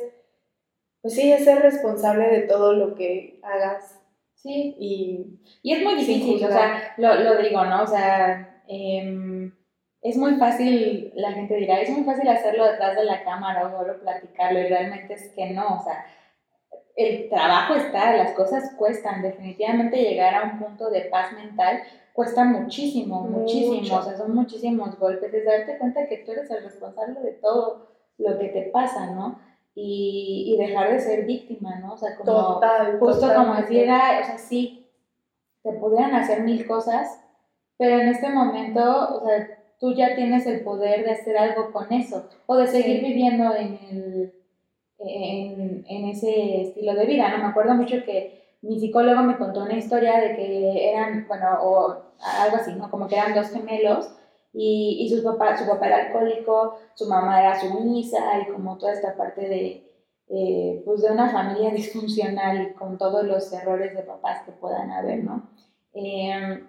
[1.01, 4.00] pues sí, es ser responsable de todo lo que hagas
[4.43, 7.83] Sí, y, y es muy difícil, o sea, lo, lo, digo, ¿no?
[7.83, 9.53] O sea, em,
[10.01, 13.71] es muy fácil, la gente dirá, es muy fácil hacerlo detrás de la cámara o
[13.71, 16.07] solo platicarlo, y realmente es que no, o sea,
[16.97, 21.83] el trabajo está, las cosas cuestan, definitivamente llegar a un punto de paz mental
[22.15, 26.65] cuesta muchísimo, muchísimo, o sea, son muchísimos golpes, es darte cuenta que tú eres el
[26.65, 29.39] responsable de todo lo que te pasa, ¿no?
[29.75, 31.95] Y, y, dejar de ser víctima, ¿no?
[31.95, 34.87] O sea, como Total, justo como decir, o sea, sí,
[35.63, 37.23] te podrían hacer mil cosas,
[37.79, 41.93] pero en este momento, o sea, tú ya tienes el poder de hacer algo con
[41.93, 44.35] eso, o de seguir viviendo en, el,
[44.99, 47.39] en, en, ese estilo de vida, ¿no?
[47.39, 51.97] Me acuerdo mucho que mi psicólogo me contó una historia de que eran, bueno, o
[52.21, 52.91] algo así, ¿no?
[52.91, 54.13] Como que eran dos gemelos,
[54.53, 58.93] y, y su, papá, su papá era alcohólico, su mamá era sumisa y como toda
[58.93, 59.91] esta parte de,
[60.29, 64.91] eh, pues de una familia disfuncional y con todos los errores de papás que puedan
[64.91, 65.51] haber, ¿no?
[65.93, 66.69] Em,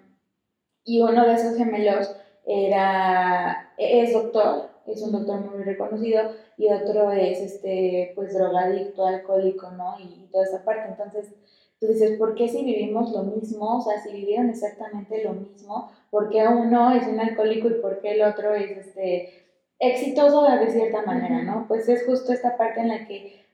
[0.84, 2.14] y uno de esos gemelos
[2.44, 9.70] era, es doctor, es un doctor muy reconocido, y otro es, este, pues, drogadicto, alcohólico,
[9.72, 9.96] ¿no?
[9.98, 10.88] Y, toda esa parte.
[10.88, 11.34] Entonces,
[11.82, 13.78] tú dices, ¿por qué si vivimos lo mismo?
[13.78, 18.00] O sea, si vivieron exactamente lo mismo, ¿por qué uno es un alcohólico y por
[18.00, 19.46] qué el otro es, este,
[19.80, 21.66] exitoso de cierta manera, ¿no?
[21.66, 23.44] Pues es justo esta parte en la que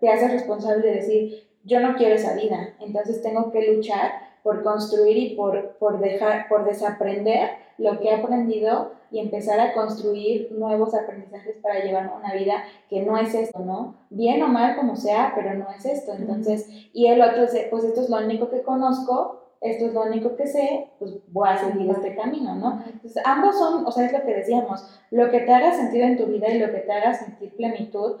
[0.00, 4.12] te haces responsable de decir, yo no quiero esa vida, entonces tengo que luchar
[4.44, 9.72] por construir y por, por dejar, por desaprender lo que he aprendido y empezar a
[9.72, 13.96] construir nuevos aprendizajes para llevar una vida que no es esto, ¿no?
[14.10, 16.12] Bien o mal como sea, pero no es esto.
[16.12, 20.36] Entonces, y el otro pues esto es lo único que conozco, esto es lo único
[20.36, 22.82] que sé, pues voy a seguir este camino, ¿no?
[22.86, 26.18] Entonces, ambos son, o sea, es lo que decíamos, lo que te haga sentido en
[26.18, 28.20] tu vida y lo que te haga sentir plenitud,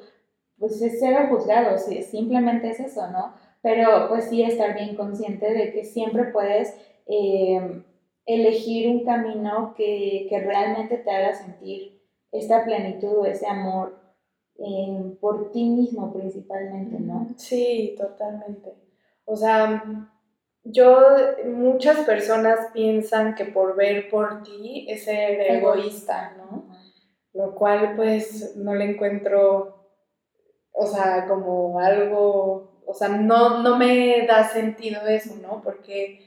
[0.58, 3.34] pues es cero juzgado, simplemente es eso, ¿no?
[3.64, 7.82] Pero pues sí estar bien consciente de que siempre puedes eh,
[8.26, 12.00] elegir un camino que, que, realmente te haga sentir
[12.30, 13.98] esta plenitud o ese amor
[14.58, 17.26] eh, por ti mismo principalmente, ¿no?
[17.36, 18.74] Sí, totalmente.
[19.24, 19.82] O sea,
[20.62, 21.00] yo,
[21.46, 26.66] muchas personas piensan que por ver por ti es ser egoísta, ¿no?
[27.32, 29.88] Lo cual pues no le encuentro,
[30.70, 35.62] o sea, como algo, o sea, no, no me da sentido eso, ¿no?
[35.62, 36.20] Porque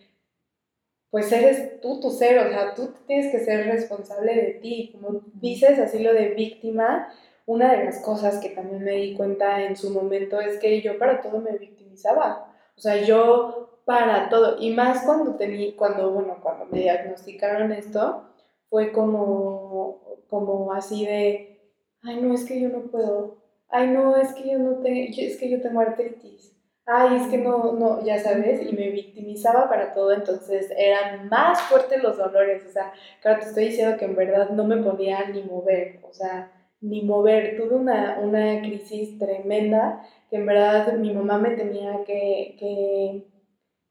[1.09, 4.91] pues eres tú tu ser, o sea, tú tienes que ser responsable de ti.
[4.93, 7.07] Como dices así lo de víctima,
[7.45, 10.99] una de las cosas que también me di cuenta en su momento es que yo
[10.99, 12.53] para todo me victimizaba.
[12.75, 18.25] O sea, yo para todo, y más cuando tenía, cuando, bueno, cuando me diagnosticaron esto,
[18.69, 23.37] fue como, como así de, ay, no, es que yo no puedo,
[23.69, 27.37] ay, no, es que yo no tengo, es que yo tengo artritis, ay, es que
[27.37, 32.65] no, no, ya sabes, y me victimizaba para todo, entonces eran más fuertes los dolores,
[32.65, 36.13] o sea, claro, te estoy diciendo que en verdad no me podía ni mover, o
[36.13, 42.03] sea, ni mover, tuve una, una crisis tremenda, que en verdad mi mamá me tenía
[42.05, 43.27] que, que,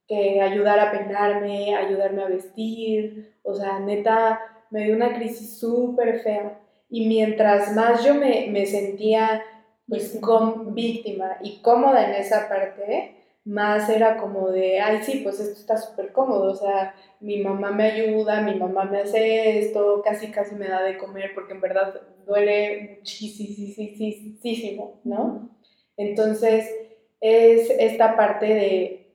[0.08, 6.20] que ayudar a peinarme, ayudarme a vestir, o sea, neta, me dio una crisis súper
[6.20, 9.42] fea, y mientras más yo me, me sentía
[9.88, 13.12] pues con víctima y cómoda en esa parte,
[13.44, 17.70] más era como de, ay, sí, pues esto está súper cómodo, o sea, mi mamá
[17.70, 21.60] me ayuda, mi mamá me hace esto, casi, casi me da de comer, porque en
[21.60, 25.56] verdad duele muchísimo, ¿no?
[25.96, 26.68] Entonces,
[27.20, 29.14] es esta parte de,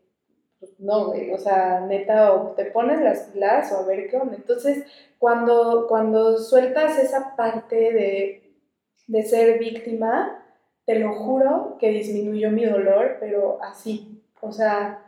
[0.60, 4.36] pues, no, o sea, neta, o te pones las pilas o a ver qué onda.
[4.36, 4.86] Entonces,
[5.20, 8.56] cuando, cuando sueltas esa parte de,
[9.08, 10.41] de ser víctima,
[10.86, 14.22] te lo juro que disminuyó mi dolor, pero así.
[14.42, 15.06] O sea,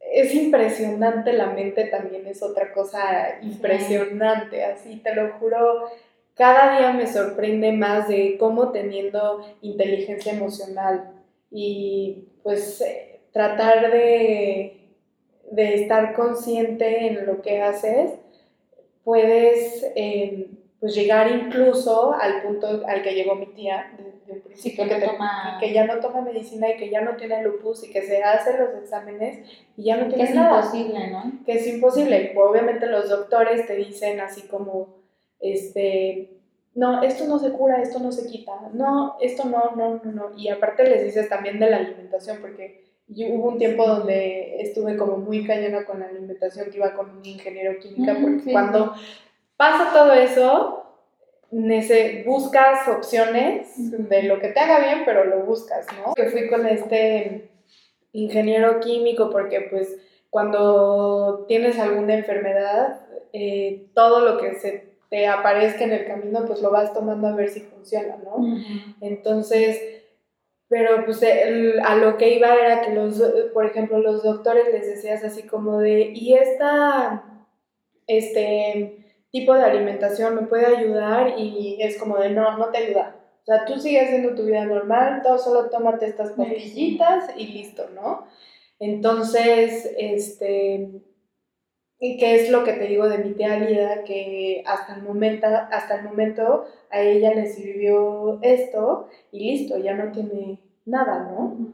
[0.00, 5.88] es impresionante la mente también, es otra cosa impresionante, así te lo juro.
[6.34, 11.12] Cada día me sorprende más de cómo teniendo inteligencia emocional
[11.50, 14.88] y pues eh, tratar de,
[15.50, 18.12] de estar consciente en lo que haces,
[19.04, 24.84] puedes em, pues llegar incluso al punto al que llegó mi tía de, un principio,
[24.84, 24.96] que,
[25.60, 28.56] que, ya no toma medicina y que ya no tiene lupus y que se hace
[28.56, 31.32] los exámenes y ya no tiene que es imposible, ¿no?
[31.44, 32.32] Que es imposible.
[32.36, 35.00] Obviamente los doctores te dicen así como,
[35.40, 36.30] este,
[36.74, 40.38] no, esto no se cura, esto no se quita, no, esto no, no, no, no.
[40.38, 44.96] Y aparte les dices también de la alimentación, porque yo, hubo un tiempo donde estuve
[44.96, 48.94] como muy cañona con la alimentación, que iba con un ingeniero química, porque cuando
[49.60, 50.86] pasa todo eso,
[52.24, 56.14] buscas opciones de lo que te haga bien, pero lo buscas, ¿no?
[56.14, 57.50] Que fui con este
[58.12, 59.98] ingeniero químico porque pues
[60.30, 63.02] cuando tienes alguna enfermedad,
[63.34, 67.36] eh, todo lo que se te aparezca en el camino, pues lo vas tomando a
[67.36, 68.42] ver si funciona, ¿no?
[69.02, 69.78] Entonces,
[70.68, 71.22] pero pues
[71.84, 73.20] a lo que iba era que los,
[73.52, 77.24] por ejemplo, los doctores les decías así como de, ¿y esta,
[78.06, 78.99] este,
[79.30, 83.16] tipo de alimentación me puede ayudar y es como de no, no te ayuda.
[83.42, 87.88] O sea, tú sigues haciendo tu vida normal, todo solo tómate estas pastillitas y listo,
[87.94, 88.26] ¿no?
[88.78, 91.02] Entonces, este,
[91.98, 95.46] y qué es lo que te digo de mi tía Lida, que hasta el momento,
[95.46, 101.72] hasta el momento a ella le sirvió esto y listo, ya no tiene nada, ¿no?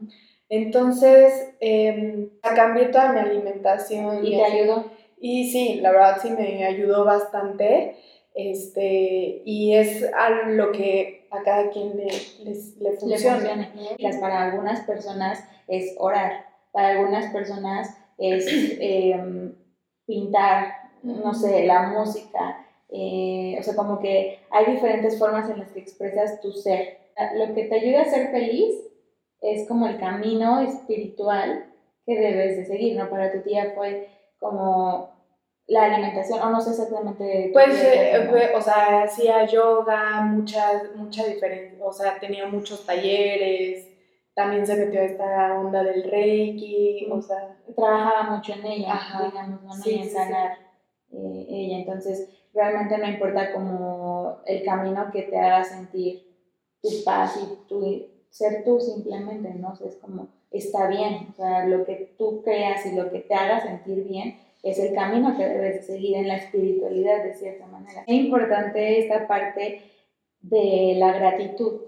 [0.49, 4.25] Entonces, eh, cambié toda mi alimentación.
[4.25, 4.91] ¿Y te ayudó?
[5.19, 7.95] Y sí, la verdad sí me ayudó bastante.
[8.35, 13.73] Este, y es a lo que a cada quien le, le funciona.
[14.21, 18.45] Para algunas personas es orar, para algunas personas es
[18.79, 19.55] em,
[20.05, 22.63] pintar, no sé, la música.
[22.89, 26.99] Eh, o sea, como que hay diferentes formas en las que expresas tu ser.
[27.35, 28.75] Lo que te ayuda a ser feliz
[29.41, 31.65] es como el camino espiritual
[32.05, 33.09] que debes de seguir, ¿no?
[33.09, 34.07] Para tu tía fue
[34.39, 35.17] como
[35.67, 37.49] la alimentación, o no sé exactamente.
[37.51, 43.87] Pues, eh, o sea, hacía yoga, muchas, mucha diferencia, o sea, tenía muchos talleres,
[44.33, 47.57] también se metió a esta onda del reiki, o sea.
[47.75, 49.71] Trabajaba mucho en ella, digamos, ¿no?
[49.85, 50.57] en sanar
[51.11, 56.23] eh, ella, entonces realmente no importa como el camino que te haga sentir
[56.81, 59.73] tu paz y tu, ser tú simplemente, ¿no?
[59.85, 63.61] es como, está bien, o sea, lo que tú creas y lo que te haga
[63.61, 68.03] sentir bien es el camino que debes seguir en la espiritualidad de cierta manera.
[68.07, 69.81] Es importante esta parte
[70.41, 71.81] de la gratitud,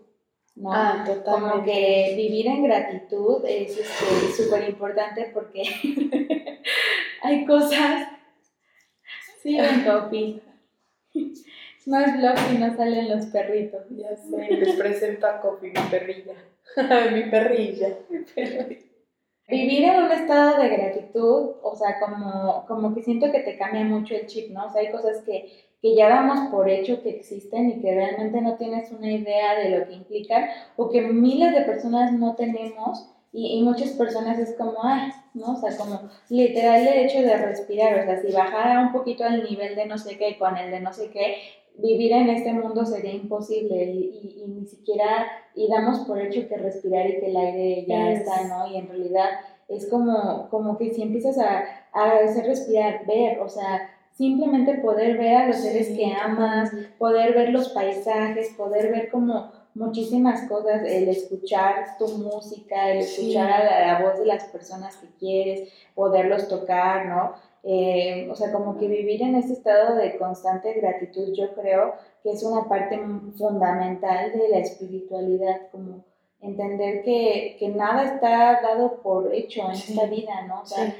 [0.56, 0.72] ¿no?
[0.74, 1.50] Ah, totalmente.
[1.50, 3.76] Como que vivir en gratitud es
[4.36, 5.64] súper este, importante porque
[7.24, 8.08] hay cosas...
[9.42, 9.58] Sí,
[11.14, 11.34] en
[11.98, 13.82] es blog y no salen los perritos.
[13.90, 16.34] Ya sé, les presento a Coffee, mi perrilla.
[17.12, 17.88] mi perrilla.
[18.10, 18.90] Mi perrilla.
[19.50, 23.84] Vivir en un estado de gratitud, o sea, como, como que siento que te cambia
[23.84, 24.68] mucho el chip, ¿no?
[24.68, 28.42] O sea, hay cosas que, que ya damos por hecho que existen y que realmente
[28.42, 33.10] no tienes una idea de lo que implican, o que miles de personas no tenemos,
[33.32, 35.54] y, y muchas personas es como, ay, ¿no?
[35.54, 39.44] O sea, como literal el hecho de respirar, o sea, si bajara un poquito al
[39.44, 41.38] nivel de no sé qué con el de no sé qué,
[41.82, 46.58] vivir en este mundo sería imposible y, y, ni siquiera, y damos por hecho que
[46.58, 48.68] respirar y que el aire ya está, ¿no?
[48.68, 49.30] Y en realidad
[49.68, 51.64] es como, como que si empiezas a,
[51.94, 57.34] a agradecer respirar, ver, o sea, simplemente poder ver a los seres que amas, poder
[57.34, 63.64] ver los paisajes, poder ver como muchísimas cosas, el escuchar tu música, el escuchar a
[63.64, 67.34] la, la, voz de las personas que quieres, poderlos tocar, ¿no?
[67.64, 71.94] Eh, o sea, como que vivir en ese estado de constante gratitud, yo creo
[72.24, 73.00] que es una parte
[73.38, 76.06] fundamental de la espiritualidad, como
[76.42, 80.62] entender que, que nada está dado por hecho en esta vida, ¿no?
[80.62, 80.96] O sea,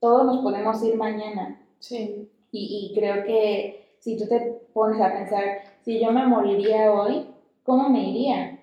[0.00, 1.60] todos nos podemos ir mañana.
[1.78, 2.30] Sí.
[2.52, 7.26] Y, y creo que si tú te pones a pensar, si yo me moriría hoy,
[7.62, 8.60] ¿cómo me iría?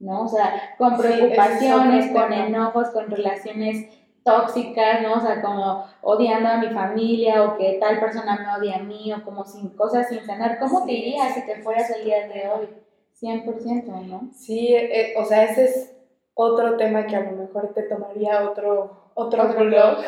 [0.00, 0.22] ¿No?
[0.22, 3.86] O sea, con preocupaciones, con enojos, con relaciones
[4.28, 5.14] tóxicas, ¿no?
[5.14, 9.10] O sea, como odiando a mi familia o que tal persona me odia a mí
[9.12, 10.58] o como sin cosas sin sanar.
[10.58, 12.68] ¿Cómo te irías si te fueras el día de hoy?
[13.20, 14.30] 100%, ¿no?
[14.34, 15.96] Sí, eh, o sea, ese es
[16.34, 19.98] otro tema que a lo mejor te tomaría otro, otro, blog,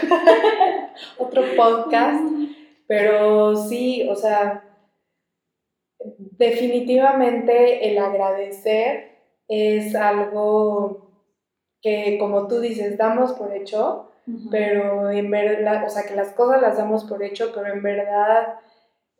[1.19, 2.23] otro podcast,
[2.87, 4.63] pero sí, o sea,
[5.99, 9.19] definitivamente el agradecer
[9.49, 11.10] es algo
[11.83, 14.11] que, como tú dices, damos por hecho,
[14.51, 18.61] pero en verdad, o sea, que las cosas las damos por hecho, pero en verdad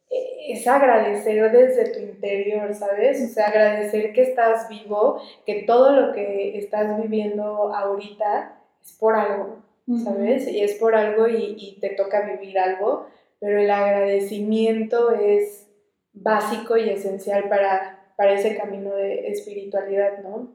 [0.09, 3.23] eh, es agradecer desde tu interior, ¿sabes?
[3.23, 9.17] O sea, agradecer que estás vivo, que todo lo que estás viviendo ahorita es por
[9.17, 9.57] algo,
[10.05, 10.47] ¿sabes?
[10.47, 13.07] Y es por algo y, y te toca vivir algo,
[13.41, 15.67] pero el agradecimiento es
[16.13, 20.53] básico y esencial para, para ese camino de espiritualidad, ¿no?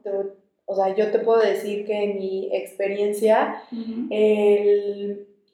[0.66, 3.62] O sea, yo te puedo decir que en mi experiencia,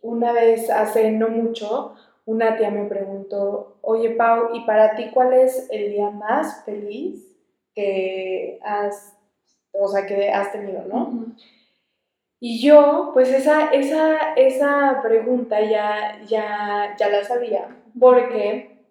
[0.01, 1.95] una vez hace no mucho,
[2.25, 7.29] una tía me preguntó, oye Pau, ¿y para ti cuál es el día más feliz
[7.75, 9.17] que has,
[9.73, 11.27] o sea, que has tenido, no?
[12.41, 18.85] Y yo, pues esa, esa, esa pregunta ya, ya, ya la sabía, porque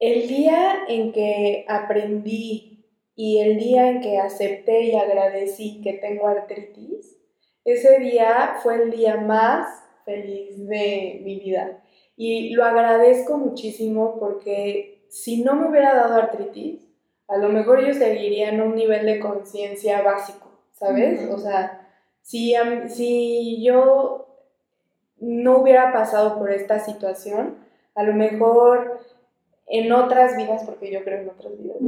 [0.00, 2.75] el día en que aprendí
[3.16, 7.16] y el día en que acepté y agradecí que tengo artritis,
[7.64, 9.66] ese día fue el día más
[10.04, 11.82] feliz de mi vida.
[12.16, 16.86] Y lo agradezco muchísimo porque si no me hubiera dado artritis,
[17.26, 21.28] a lo mejor yo seguiría en un nivel de conciencia básico, ¿sabes?
[21.30, 21.88] O sea,
[22.22, 22.54] si,
[22.88, 24.28] si yo
[25.18, 27.56] no hubiera pasado por esta situación,
[27.94, 29.00] a lo mejor
[29.66, 31.78] en otras vidas, porque yo creo en otras vidas,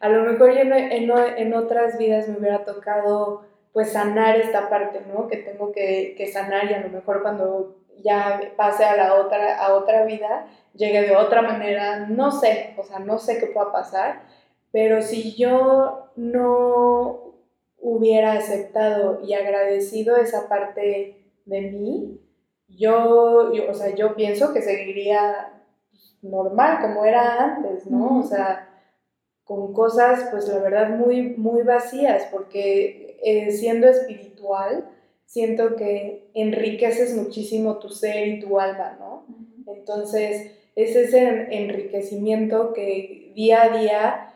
[0.00, 3.42] a lo mejor yo en, en, otras vidas me hubiera tocado
[3.72, 5.28] pues sanar esta parte, ¿no?
[5.28, 9.56] Que tengo que, que, sanar y a lo mejor cuando ya pase a la otra,
[9.56, 13.72] a otra vida, llegue de otra manera, no sé, o sea, no sé qué pueda
[13.72, 14.22] pasar,
[14.72, 17.34] pero si yo no
[17.78, 22.20] hubiera aceptado y agradecido esa parte de mí,
[22.68, 25.61] yo, yo o sea, yo pienso que seguiría
[26.22, 28.20] normal, como era antes, ¿no?
[28.20, 28.68] O sea,
[29.44, 34.88] con cosas, pues la verdad, muy, muy vacías, porque eh, siendo espiritual,
[35.26, 39.26] siento que enriqueces muchísimo tu ser y tu alma, ¿no?
[39.66, 44.34] Entonces, es ese enriquecimiento que día a día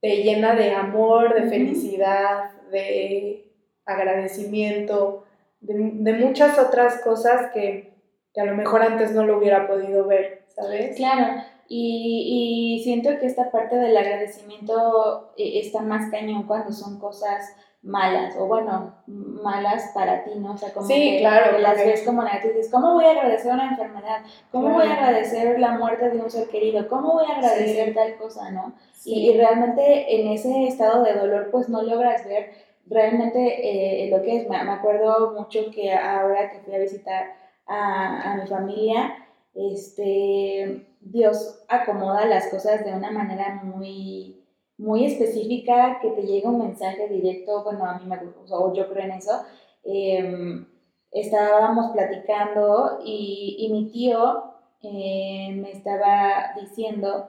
[0.00, 3.52] te llena de amor, de felicidad, de
[3.84, 5.24] agradecimiento,
[5.60, 7.94] de, muchas otras cosas que,
[8.34, 10.41] que a lo mejor antes no lo hubiera podido ver.
[10.62, 10.96] ¿Sabes?
[10.96, 16.98] Claro, y, y, siento que esta parte del agradecimiento eh, está más cañón cuando son
[16.98, 20.52] cosas malas, o bueno, malas para ti, ¿no?
[20.52, 22.68] O sea, como que, claro, las ves como negativas.
[22.70, 24.22] ¿Cómo voy a agradecer una enfermedad?
[24.52, 26.86] ¿Cómo voy a agradecer la muerte de un ser querido?
[26.88, 28.74] ¿Cómo voy a agradecer tal cosa, no?
[29.04, 32.50] Y, realmente en ese estado de dolor, pues no logras ver
[32.86, 34.48] realmente eh, lo que es.
[34.48, 37.34] Me, acuerdo mucho que ahora que fui a visitar
[37.66, 39.16] a, a mi familia,
[39.54, 44.44] este, Dios acomoda las cosas de una manera muy,
[44.78, 48.88] muy específica, que te llega un mensaje directo, bueno, a mí me gusta, o yo
[48.88, 49.42] creo en eso.
[49.84, 50.66] Em,
[51.10, 54.44] estábamos platicando y, y mi tío
[54.82, 57.28] eh, me estaba diciendo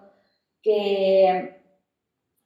[0.62, 1.62] que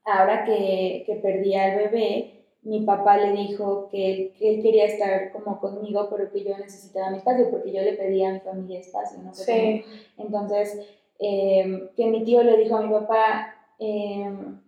[0.03, 2.36] ahora que, que perdí al bebé,
[2.67, 7.17] mi papá le dijo que, él quería estar como conmigo, pero que yo necesitaba mi
[7.17, 9.33] espacio, porque yo le pedía a mi familia espacio, ¿no?
[9.33, 9.83] Sí.
[10.17, 10.85] Entonces,
[11.17, 14.59] em, que mi tío le dijo a mi papá, em,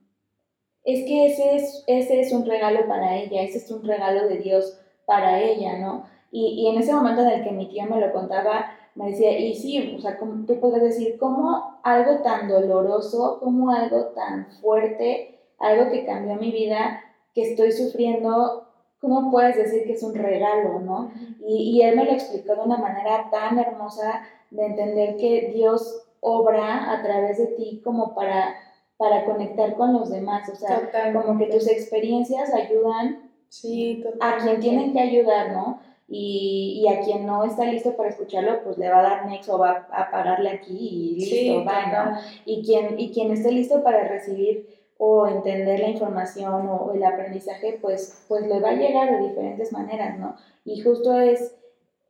[0.85, 4.37] es que ese es, ese es un regalo para ella, ese es un regalo de
[4.37, 6.05] Dios para ella, ¿no?
[6.31, 9.37] Y, y en ese momento en el que mi tío me lo contaba, me decía,
[9.37, 14.47] y sí, o sea, ¿cómo tú puedes decir cómo algo tan doloroso, como algo tan
[14.61, 17.03] fuerte, algo que cambió mi vida,
[17.33, 18.67] que estoy sufriendo,
[18.99, 21.11] ¿cómo puedes decir que es un regalo, no?
[21.45, 24.21] Y, y él me lo explicó de una manera tan hermosa
[24.51, 28.55] de entender que Dios obra a través de ti como para,
[28.97, 34.59] para conectar con los demás, o sea, como que tus experiencias ayudan sí, a quien
[34.59, 35.79] tienen que ayudar, ¿no?
[36.11, 39.47] Y, y, a quien no está listo para escucharlo, pues le va a dar next
[39.47, 42.19] o va a pararle aquí y listo, va, ¿no?
[42.45, 47.79] Y quien, y quien esté listo para recibir o entender la información o el aprendizaje,
[47.81, 50.35] pues, pues le va a llegar de diferentes maneras, ¿no?
[50.65, 51.55] Y justo es,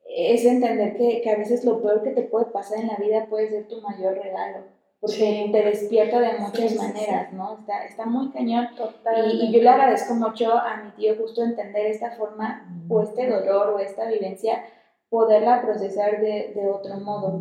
[0.09, 3.27] es entender que, que a veces lo peor que te puede pasar en la vida
[3.29, 4.63] puede ser tu mayor regalo,
[4.99, 7.59] porque te despierta de muchas maneras, ¿no?
[7.59, 8.69] Está, está muy cañón.
[9.23, 13.29] Y, y, yo le agradezco mucho a mi tío justo entender esta forma o este
[13.29, 14.63] dolor o esta vivencia,
[15.11, 17.39] poderla procesar de, de otro modo.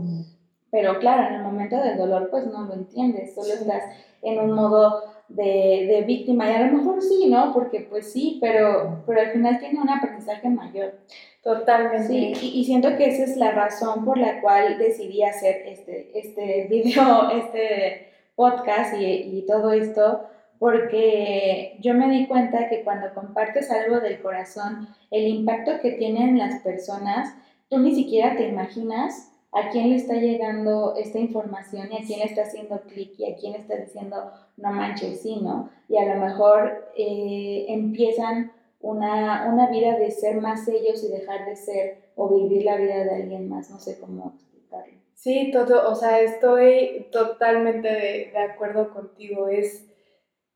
[0.71, 3.85] Pero claro, en el momento del dolor pues no lo entiendes, solo estás
[4.21, 7.53] en un modo de, de, víctima y a lo mejor sí, ¿no?
[7.53, 10.95] Porque pues sí, pero, pero al final tiene un aprendizaje mayor.
[11.43, 12.09] Totalmente.
[12.09, 16.67] Sí, y, siento que esa es la razón por la cual decidí hacer este, este
[16.69, 20.25] video, este podcast y, y todo esto,
[20.59, 26.39] porque yo me di cuenta que cuando compartes algo del corazón, el impacto que tienen
[26.39, 27.35] las personas,
[27.69, 32.21] tú ni siquiera te imaginas a quién le está llegando esta información y a quién
[32.21, 35.71] le está haciendo clic y a quién está diciendo no manches, sí, ¿no?
[35.89, 41.47] Y a lo mejor eh, empiezan una, una vida de ser más ellos y dejar
[41.47, 44.99] de ser o vivir la vida de alguien más, no sé cómo explicarlo.
[45.15, 49.49] Sí, todo, o sea, estoy totalmente de, de acuerdo contigo.
[49.49, 49.87] Es,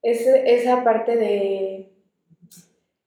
[0.03, 1.92] es esa parte de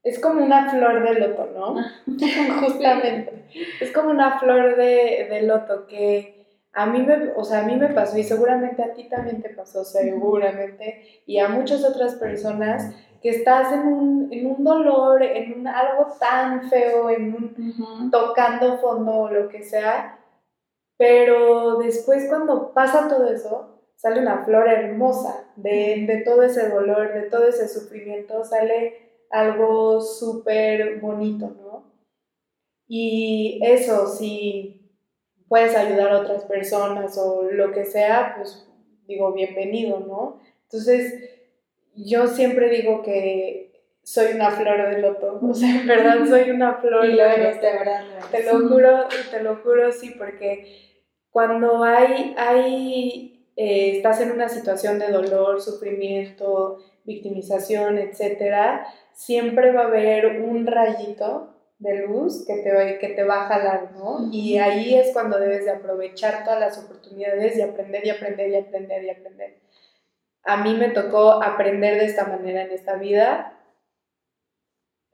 [0.05, 1.75] es como una flor de loto, ¿no?
[2.61, 3.47] Justamente.
[3.81, 7.75] Es como una flor de, de, loto que a mí me, o sea, a mí
[7.75, 12.95] me pasó y seguramente a ti también te pasó, seguramente, y a muchas otras personas
[13.19, 18.77] que estás en un, en un dolor, en un, algo tan feo, en un, tocando
[18.77, 20.19] fondo o lo que sea,
[20.97, 27.11] pero después cuando pasa todo eso, sale una flor hermosa de, de todo ese dolor,
[27.13, 31.93] de todo ese sufrimiento, sale algo súper bonito, ¿no?
[32.87, 34.91] Y eso, si
[35.47, 38.67] puedes ayudar a otras personas o lo que sea, pues
[39.07, 40.39] digo, bienvenido, ¿no?
[40.63, 41.13] Entonces,
[41.95, 43.65] yo siempre digo que
[44.03, 47.61] soy una flor de loto, o sea, en verdad soy una flor y lo eres,
[47.61, 48.03] de verdad.
[48.31, 51.01] Te lo juro, te lo juro, sí, porque
[51.31, 59.83] cuando hay, hay eh, estás en una situación de dolor, sufrimiento, victimización, etcétera, siempre va
[59.83, 64.29] a haber un rayito de luz que te, que te va a jalar, ¿no?
[64.31, 68.55] Y ahí es cuando debes de aprovechar todas las oportunidades y aprender y aprender y
[68.55, 69.59] aprender y aprender.
[70.43, 73.51] A mí me tocó aprender de esta manera en esta vida.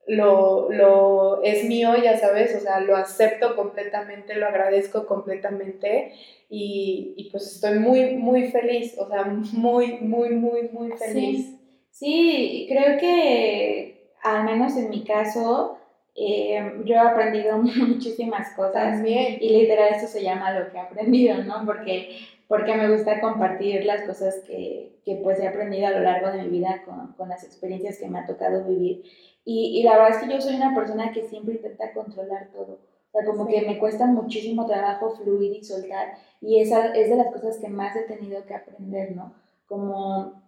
[0.08, 6.14] Lo, lo es mío, ya sabes, o sea, lo acepto completamente, lo agradezco completamente
[6.50, 11.46] y, y pues estoy muy, muy feliz, o sea, muy, muy, muy, muy feliz.
[11.46, 11.51] Sí,
[12.00, 13.92] creo que
[14.24, 15.78] al menos en mi caso,
[16.16, 18.74] eh, yo he aprendido muchísimas cosas.
[18.74, 19.38] También.
[19.40, 21.66] Y literal esto se llama lo que he aprendido, ¿no?
[21.66, 22.18] Porque,
[22.48, 26.44] porque me gusta compartir las cosas que, que pues he aprendido a lo largo de
[26.44, 29.04] mi vida con, con las experiencias que me ha tocado vivir.
[29.44, 32.80] Y, y, la verdad es que yo soy una persona que siempre intenta controlar todo.
[33.12, 36.14] O sea, como que me cuesta muchísimo trabajo fluir y soltar.
[36.40, 39.34] Y esa es de las cosas que más he tenido que aprender, ¿no?
[39.68, 40.41] Como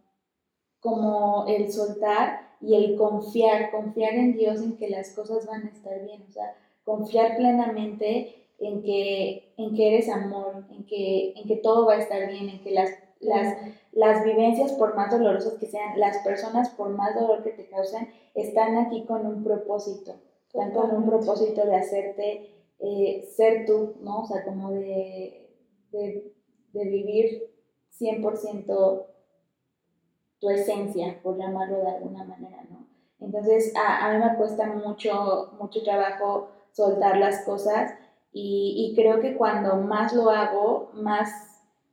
[0.84, 5.70] como el soltar y el confiar, confiar en Dios en que las cosas van a
[5.70, 11.48] estar bien, o sea, confiar plenamente en que, en que eres amor, en que, en
[11.48, 12.90] que todo va a estar bien, en que las,
[13.22, 13.58] las,
[13.94, 18.10] las vivencias, por más dolorosas que sean, las personas, por más dolor que te causan,
[18.36, 20.16] están aquí con un propósito,
[20.48, 24.22] están con un propósito de hacerte eh, ser tú, ¿no?
[24.22, 25.50] O sea, como de,
[25.92, 26.34] de,
[26.74, 27.54] de vivir
[27.98, 29.06] 100%
[30.44, 32.86] tu esencia, por llamarlo de alguna manera, ¿no?
[33.22, 37.94] Entonces, a, a mí me cuesta mucho, mucho trabajo soltar las cosas
[38.34, 41.30] y, y, creo que cuando más lo hago, más,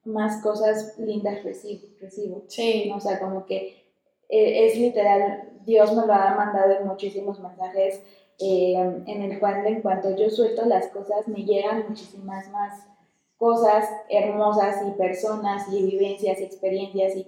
[0.04, 1.86] más cosas lindas recibo.
[2.00, 2.90] recibo sí.
[2.92, 3.80] O sea, como que
[4.28, 8.02] eh, es literal, Dios me lo ha mandado en muchísimos mensajes
[8.40, 8.74] eh,
[9.06, 12.86] en el cual en cuanto yo suelto las cosas me llegan muchísimas más
[13.36, 17.26] cosas hermosas y personas y vivencias y experiencias y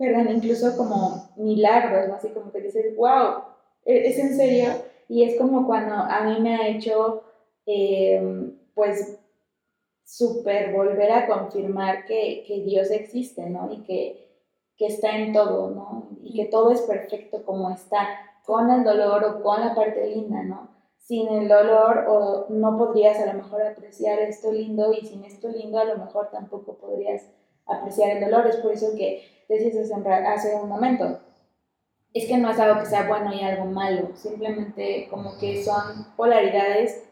[0.00, 2.14] perdón, incluso como milagros, ¿no?
[2.14, 3.42] Así como que dices, wow,
[3.84, 4.70] ¿e-, ¿es en serio?
[5.08, 7.22] Y es como cuando a mí me ha hecho,
[7.66, 9.18] em, pues,
[10.02, 13.70] súper volver a confirmar que, que, Dios existe, ¿no?
[13.70, 14.26] Y que,
[14.78, 16.08] que está en todo, ¿no?
[16.22, 18.08] Y que todo es perfecto como está,
[18.46, 20.70] con el dolor o con la parte linda, ¿no?
[20.96, 25.48] Sin el dolor o no podrías a lo mejor apreciar esto lindo y sin esto
[25.48, 27.30] lindo a lo mejor tampoco podrías
[27.66, 28.46] apreciar el dolor.
[28.46, 29.90] Es por eso que decías
[30.26, 31.20] hace un momento,
[32.12, 36.06] es que no es algo que sea bueno y algo malo, simplemente como que son
[36.16, 37.04] polaridades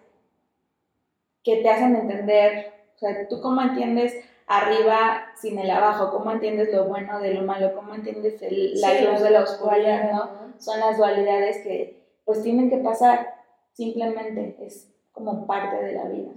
[1.45, 4.15] que te hacen entender, o sea, tú cómo entiendes
[4.47, 9.21] arriba sin el abajo, cómo entiendes lo bueno de lo malo, cómo entiendes la luz
[9.21, 10.31] de la oscuridad, ¿no?
[10.59, 13.35] Son las dualidades que pues tienen que pasar,
[13.73, 16.33] simplemente es como parte de la vida.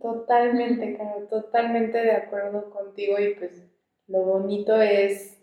[0.00, 3.64] Totalmente, claro, totalmente de acuerdo contigo y pues
[4.08, 5.38] lo bonito es,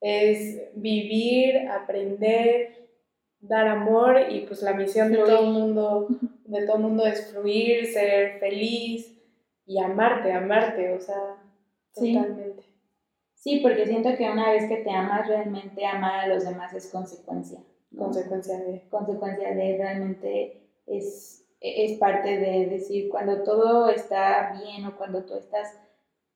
[0.00, 2.88] es vivir, aprender,
[3.40, 6.08] dar amor y pues la misión de todo el mundo,
[6.44, 9.16] de todo mundo es fluir, ser feliz
[9.66, 11.36] y amarte, amarte, o sea,
[11.94, 12.64] totalmente.
[13.34, 13.60] Sí.
[13.60, 17.60] porque siento que una vez que te amas realmente amar a los demás es consecuencia.
[17.96, 18.86] Consecuencia de.
[18.88, 25.34] Consecuencia de realmente es, es parte de decir cuando todo está bien o cuando tú
[25.36, 25.80] estás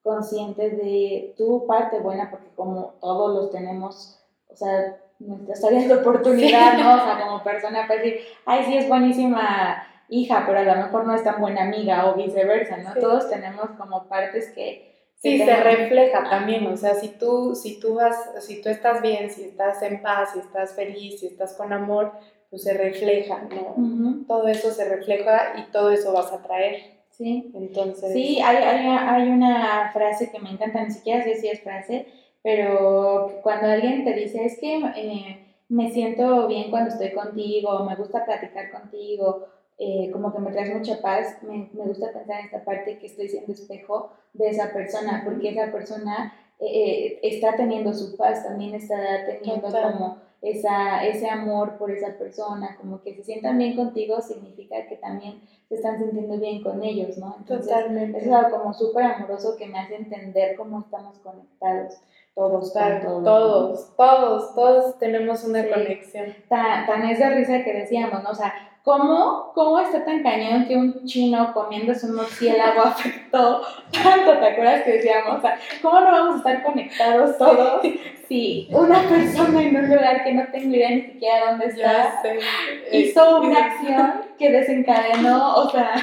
[0.05, 5.94] consciente de tu parte buena, porque como todos los tenemos, o sea, nuestras áreas de
[5.94, 6.94] oportunidad, ¿no?
[6.94, 11.07] O sea, como persona para decir, ay, sí es buenísima hija, pero a lo mejor
[11.07, 12.92] no es tan buena amiga o viceversa, ¿no?
[12.94, 14.92] Todos tenemos como partes que...
[15.16, 19.30] Sí, se refleja también, o sea, si tú, si tú vas, si tú estás bien,
[19.30, 22.12] si estás en paz, si estás feliz, si estás con amor,
[22.50, 24.26] pues se refleja, ¿no?
[24.28, 26.93] Todo eso se refleja y todo eso vas a traer.
[27.16, 27.52] Sí.
[27.54, 28.12] Entonces.
[28.12, 32.06] Sí, hay, hay, hay, una frase que me encanta, ni siquiera sé si es frase,
[32.42, 37.94] pero cuando alguien te dice, es que eh, me siento bien cuando estoy contigo, me
[37.94, 39.46] gusta platicar contigo,
[39.78, 43.06] eh, como que me traes mucha paz, me, me, gusta pensar en esta parte que
[43.06, 48.74] estoy siendo espejo de esa persona, porque esa persona eh, está teniendo su paz, también
[48.74, 48.96] está
[49.26, 54.86] teniendo como esa, ese amor por esa persona, como que se sientan bien contigo, significa
[54.86, 57.36] que también se están sintiendo bien con ellos, ¿no?
[57.38, 58.18] Entonces, Totalmente.
[58.18, 61.95] Es algo como súper amoroso que me hace entender cómo estamos conectados.
[62.34, 66.34] Todos, todos, todos, todos, todos tenemos una conexión.
[66.49, 68.30] Tan, tan es de risa que decíamos, ¿no?
[68.30, 68.53] O sea,
[68.85, 74.39] ¿Cómo, ¿Cómo está tan cañón que un chino comiéndose un murciélago afectó tanto?
[74.39, 75.39] ¿Te acuerdas que decíamos?
[75.39, 77.80] O sea, ¿cómo no vamos a estar conectados todos
[78.28, 82.22] si una persona en un lugar que no tengo idea ni siquiera dónde está
[82.93, 85.95] hizo una acción que desencadenó, o sea,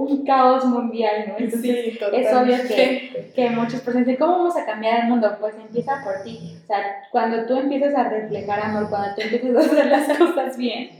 [0.00, 1.34] un caos mundial, ¿no?
[1.38, 5.36] Entonces, es obvio que, que muchas personas dicen, ¿cómo vamos a cambiar el mundo?
[5.38, 6.56] Pues empieza por ti.
[6.62, 10.56] O sea, cuando tú empiezas a reflejar amor, cuando tú empiezas a hacer las cosas
[10.56, 10.90] bien,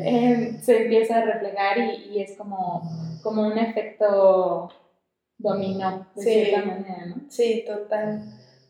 [0.00, 2.82] eh, se empieza a reflejar y, y, es como,
[3.22, 4.70] como un efecto
[5.38, 7.16] dominó, de cierta manera, ¿no?
[7.28, 8.22] Sí, total.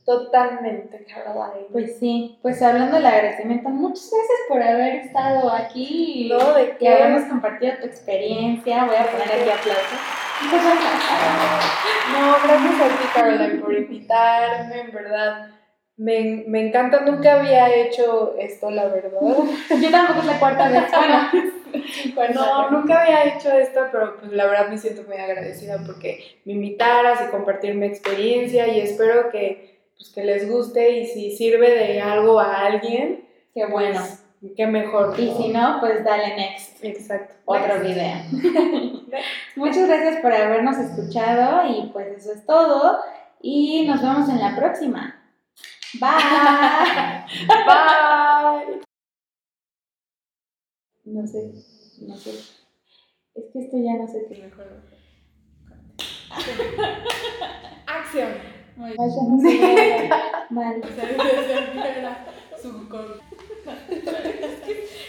[0.05, 1.69] Totalmente, Caroline.
[1.71, 6.89] Pues sí, pues hablando del agradecimiento, muchas gracias por haber estado aquí no, de que
[6.89, 8.85] habernos compartido tu experiencia.
[8.85, 9.99] Voy a poner aquí aplausos.
[12.13, 15.51] No, gracias a ti, Caroline, por invitarme, en verdad.
[15.97, 19.21] Me, me encanta, nunca había hecho esto, la verdad.
[19.81, 20.83] Yo tampoco es la cuarta vez.
[22.15, 26.41] Bueno, no, nunca había hecho esto, pero pues la verdad me siento muy agradecida porque
[26.45, 29.72] me invitaras y compartir mi experiencia y espero que
[30.03, 34.01] pues, que les guste y si sirve de algo a alguien, qué bueno.
[34.41, 35.15] Pues, qué mejor.
[35.19, 36.85] Y si no, pues dale next.
[36.85, 37.35] Exacto.
[37.45, 38.17] Otro video.
[39.57, 42.99] Muchas gracias por habernos escuchado y pues eso es todo.
[43.41, 45.23] Y nos vemos en la próxima.
[46.01, 46.11] Bye.
[47.47, 48.81] Bye.
[51.05, 51.53] No sé,
[52.01, 52.31] no sé.
[53.35, 54.83] Es que esto ya no sé qué mejor.
[57.87, 58.62] Acción.
[58.79, 60.11] Ay, ya no sé.
[60.51, 60.83] Mal.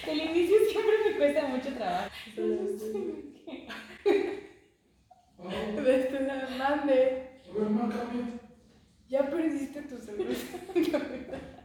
[0.07, 2.09] El inicio siempre me cuesta mucho trabajo.
[5.83, 7.41] De este lado, mande.
[9.09, 10.35] Ya perdiste tu celular.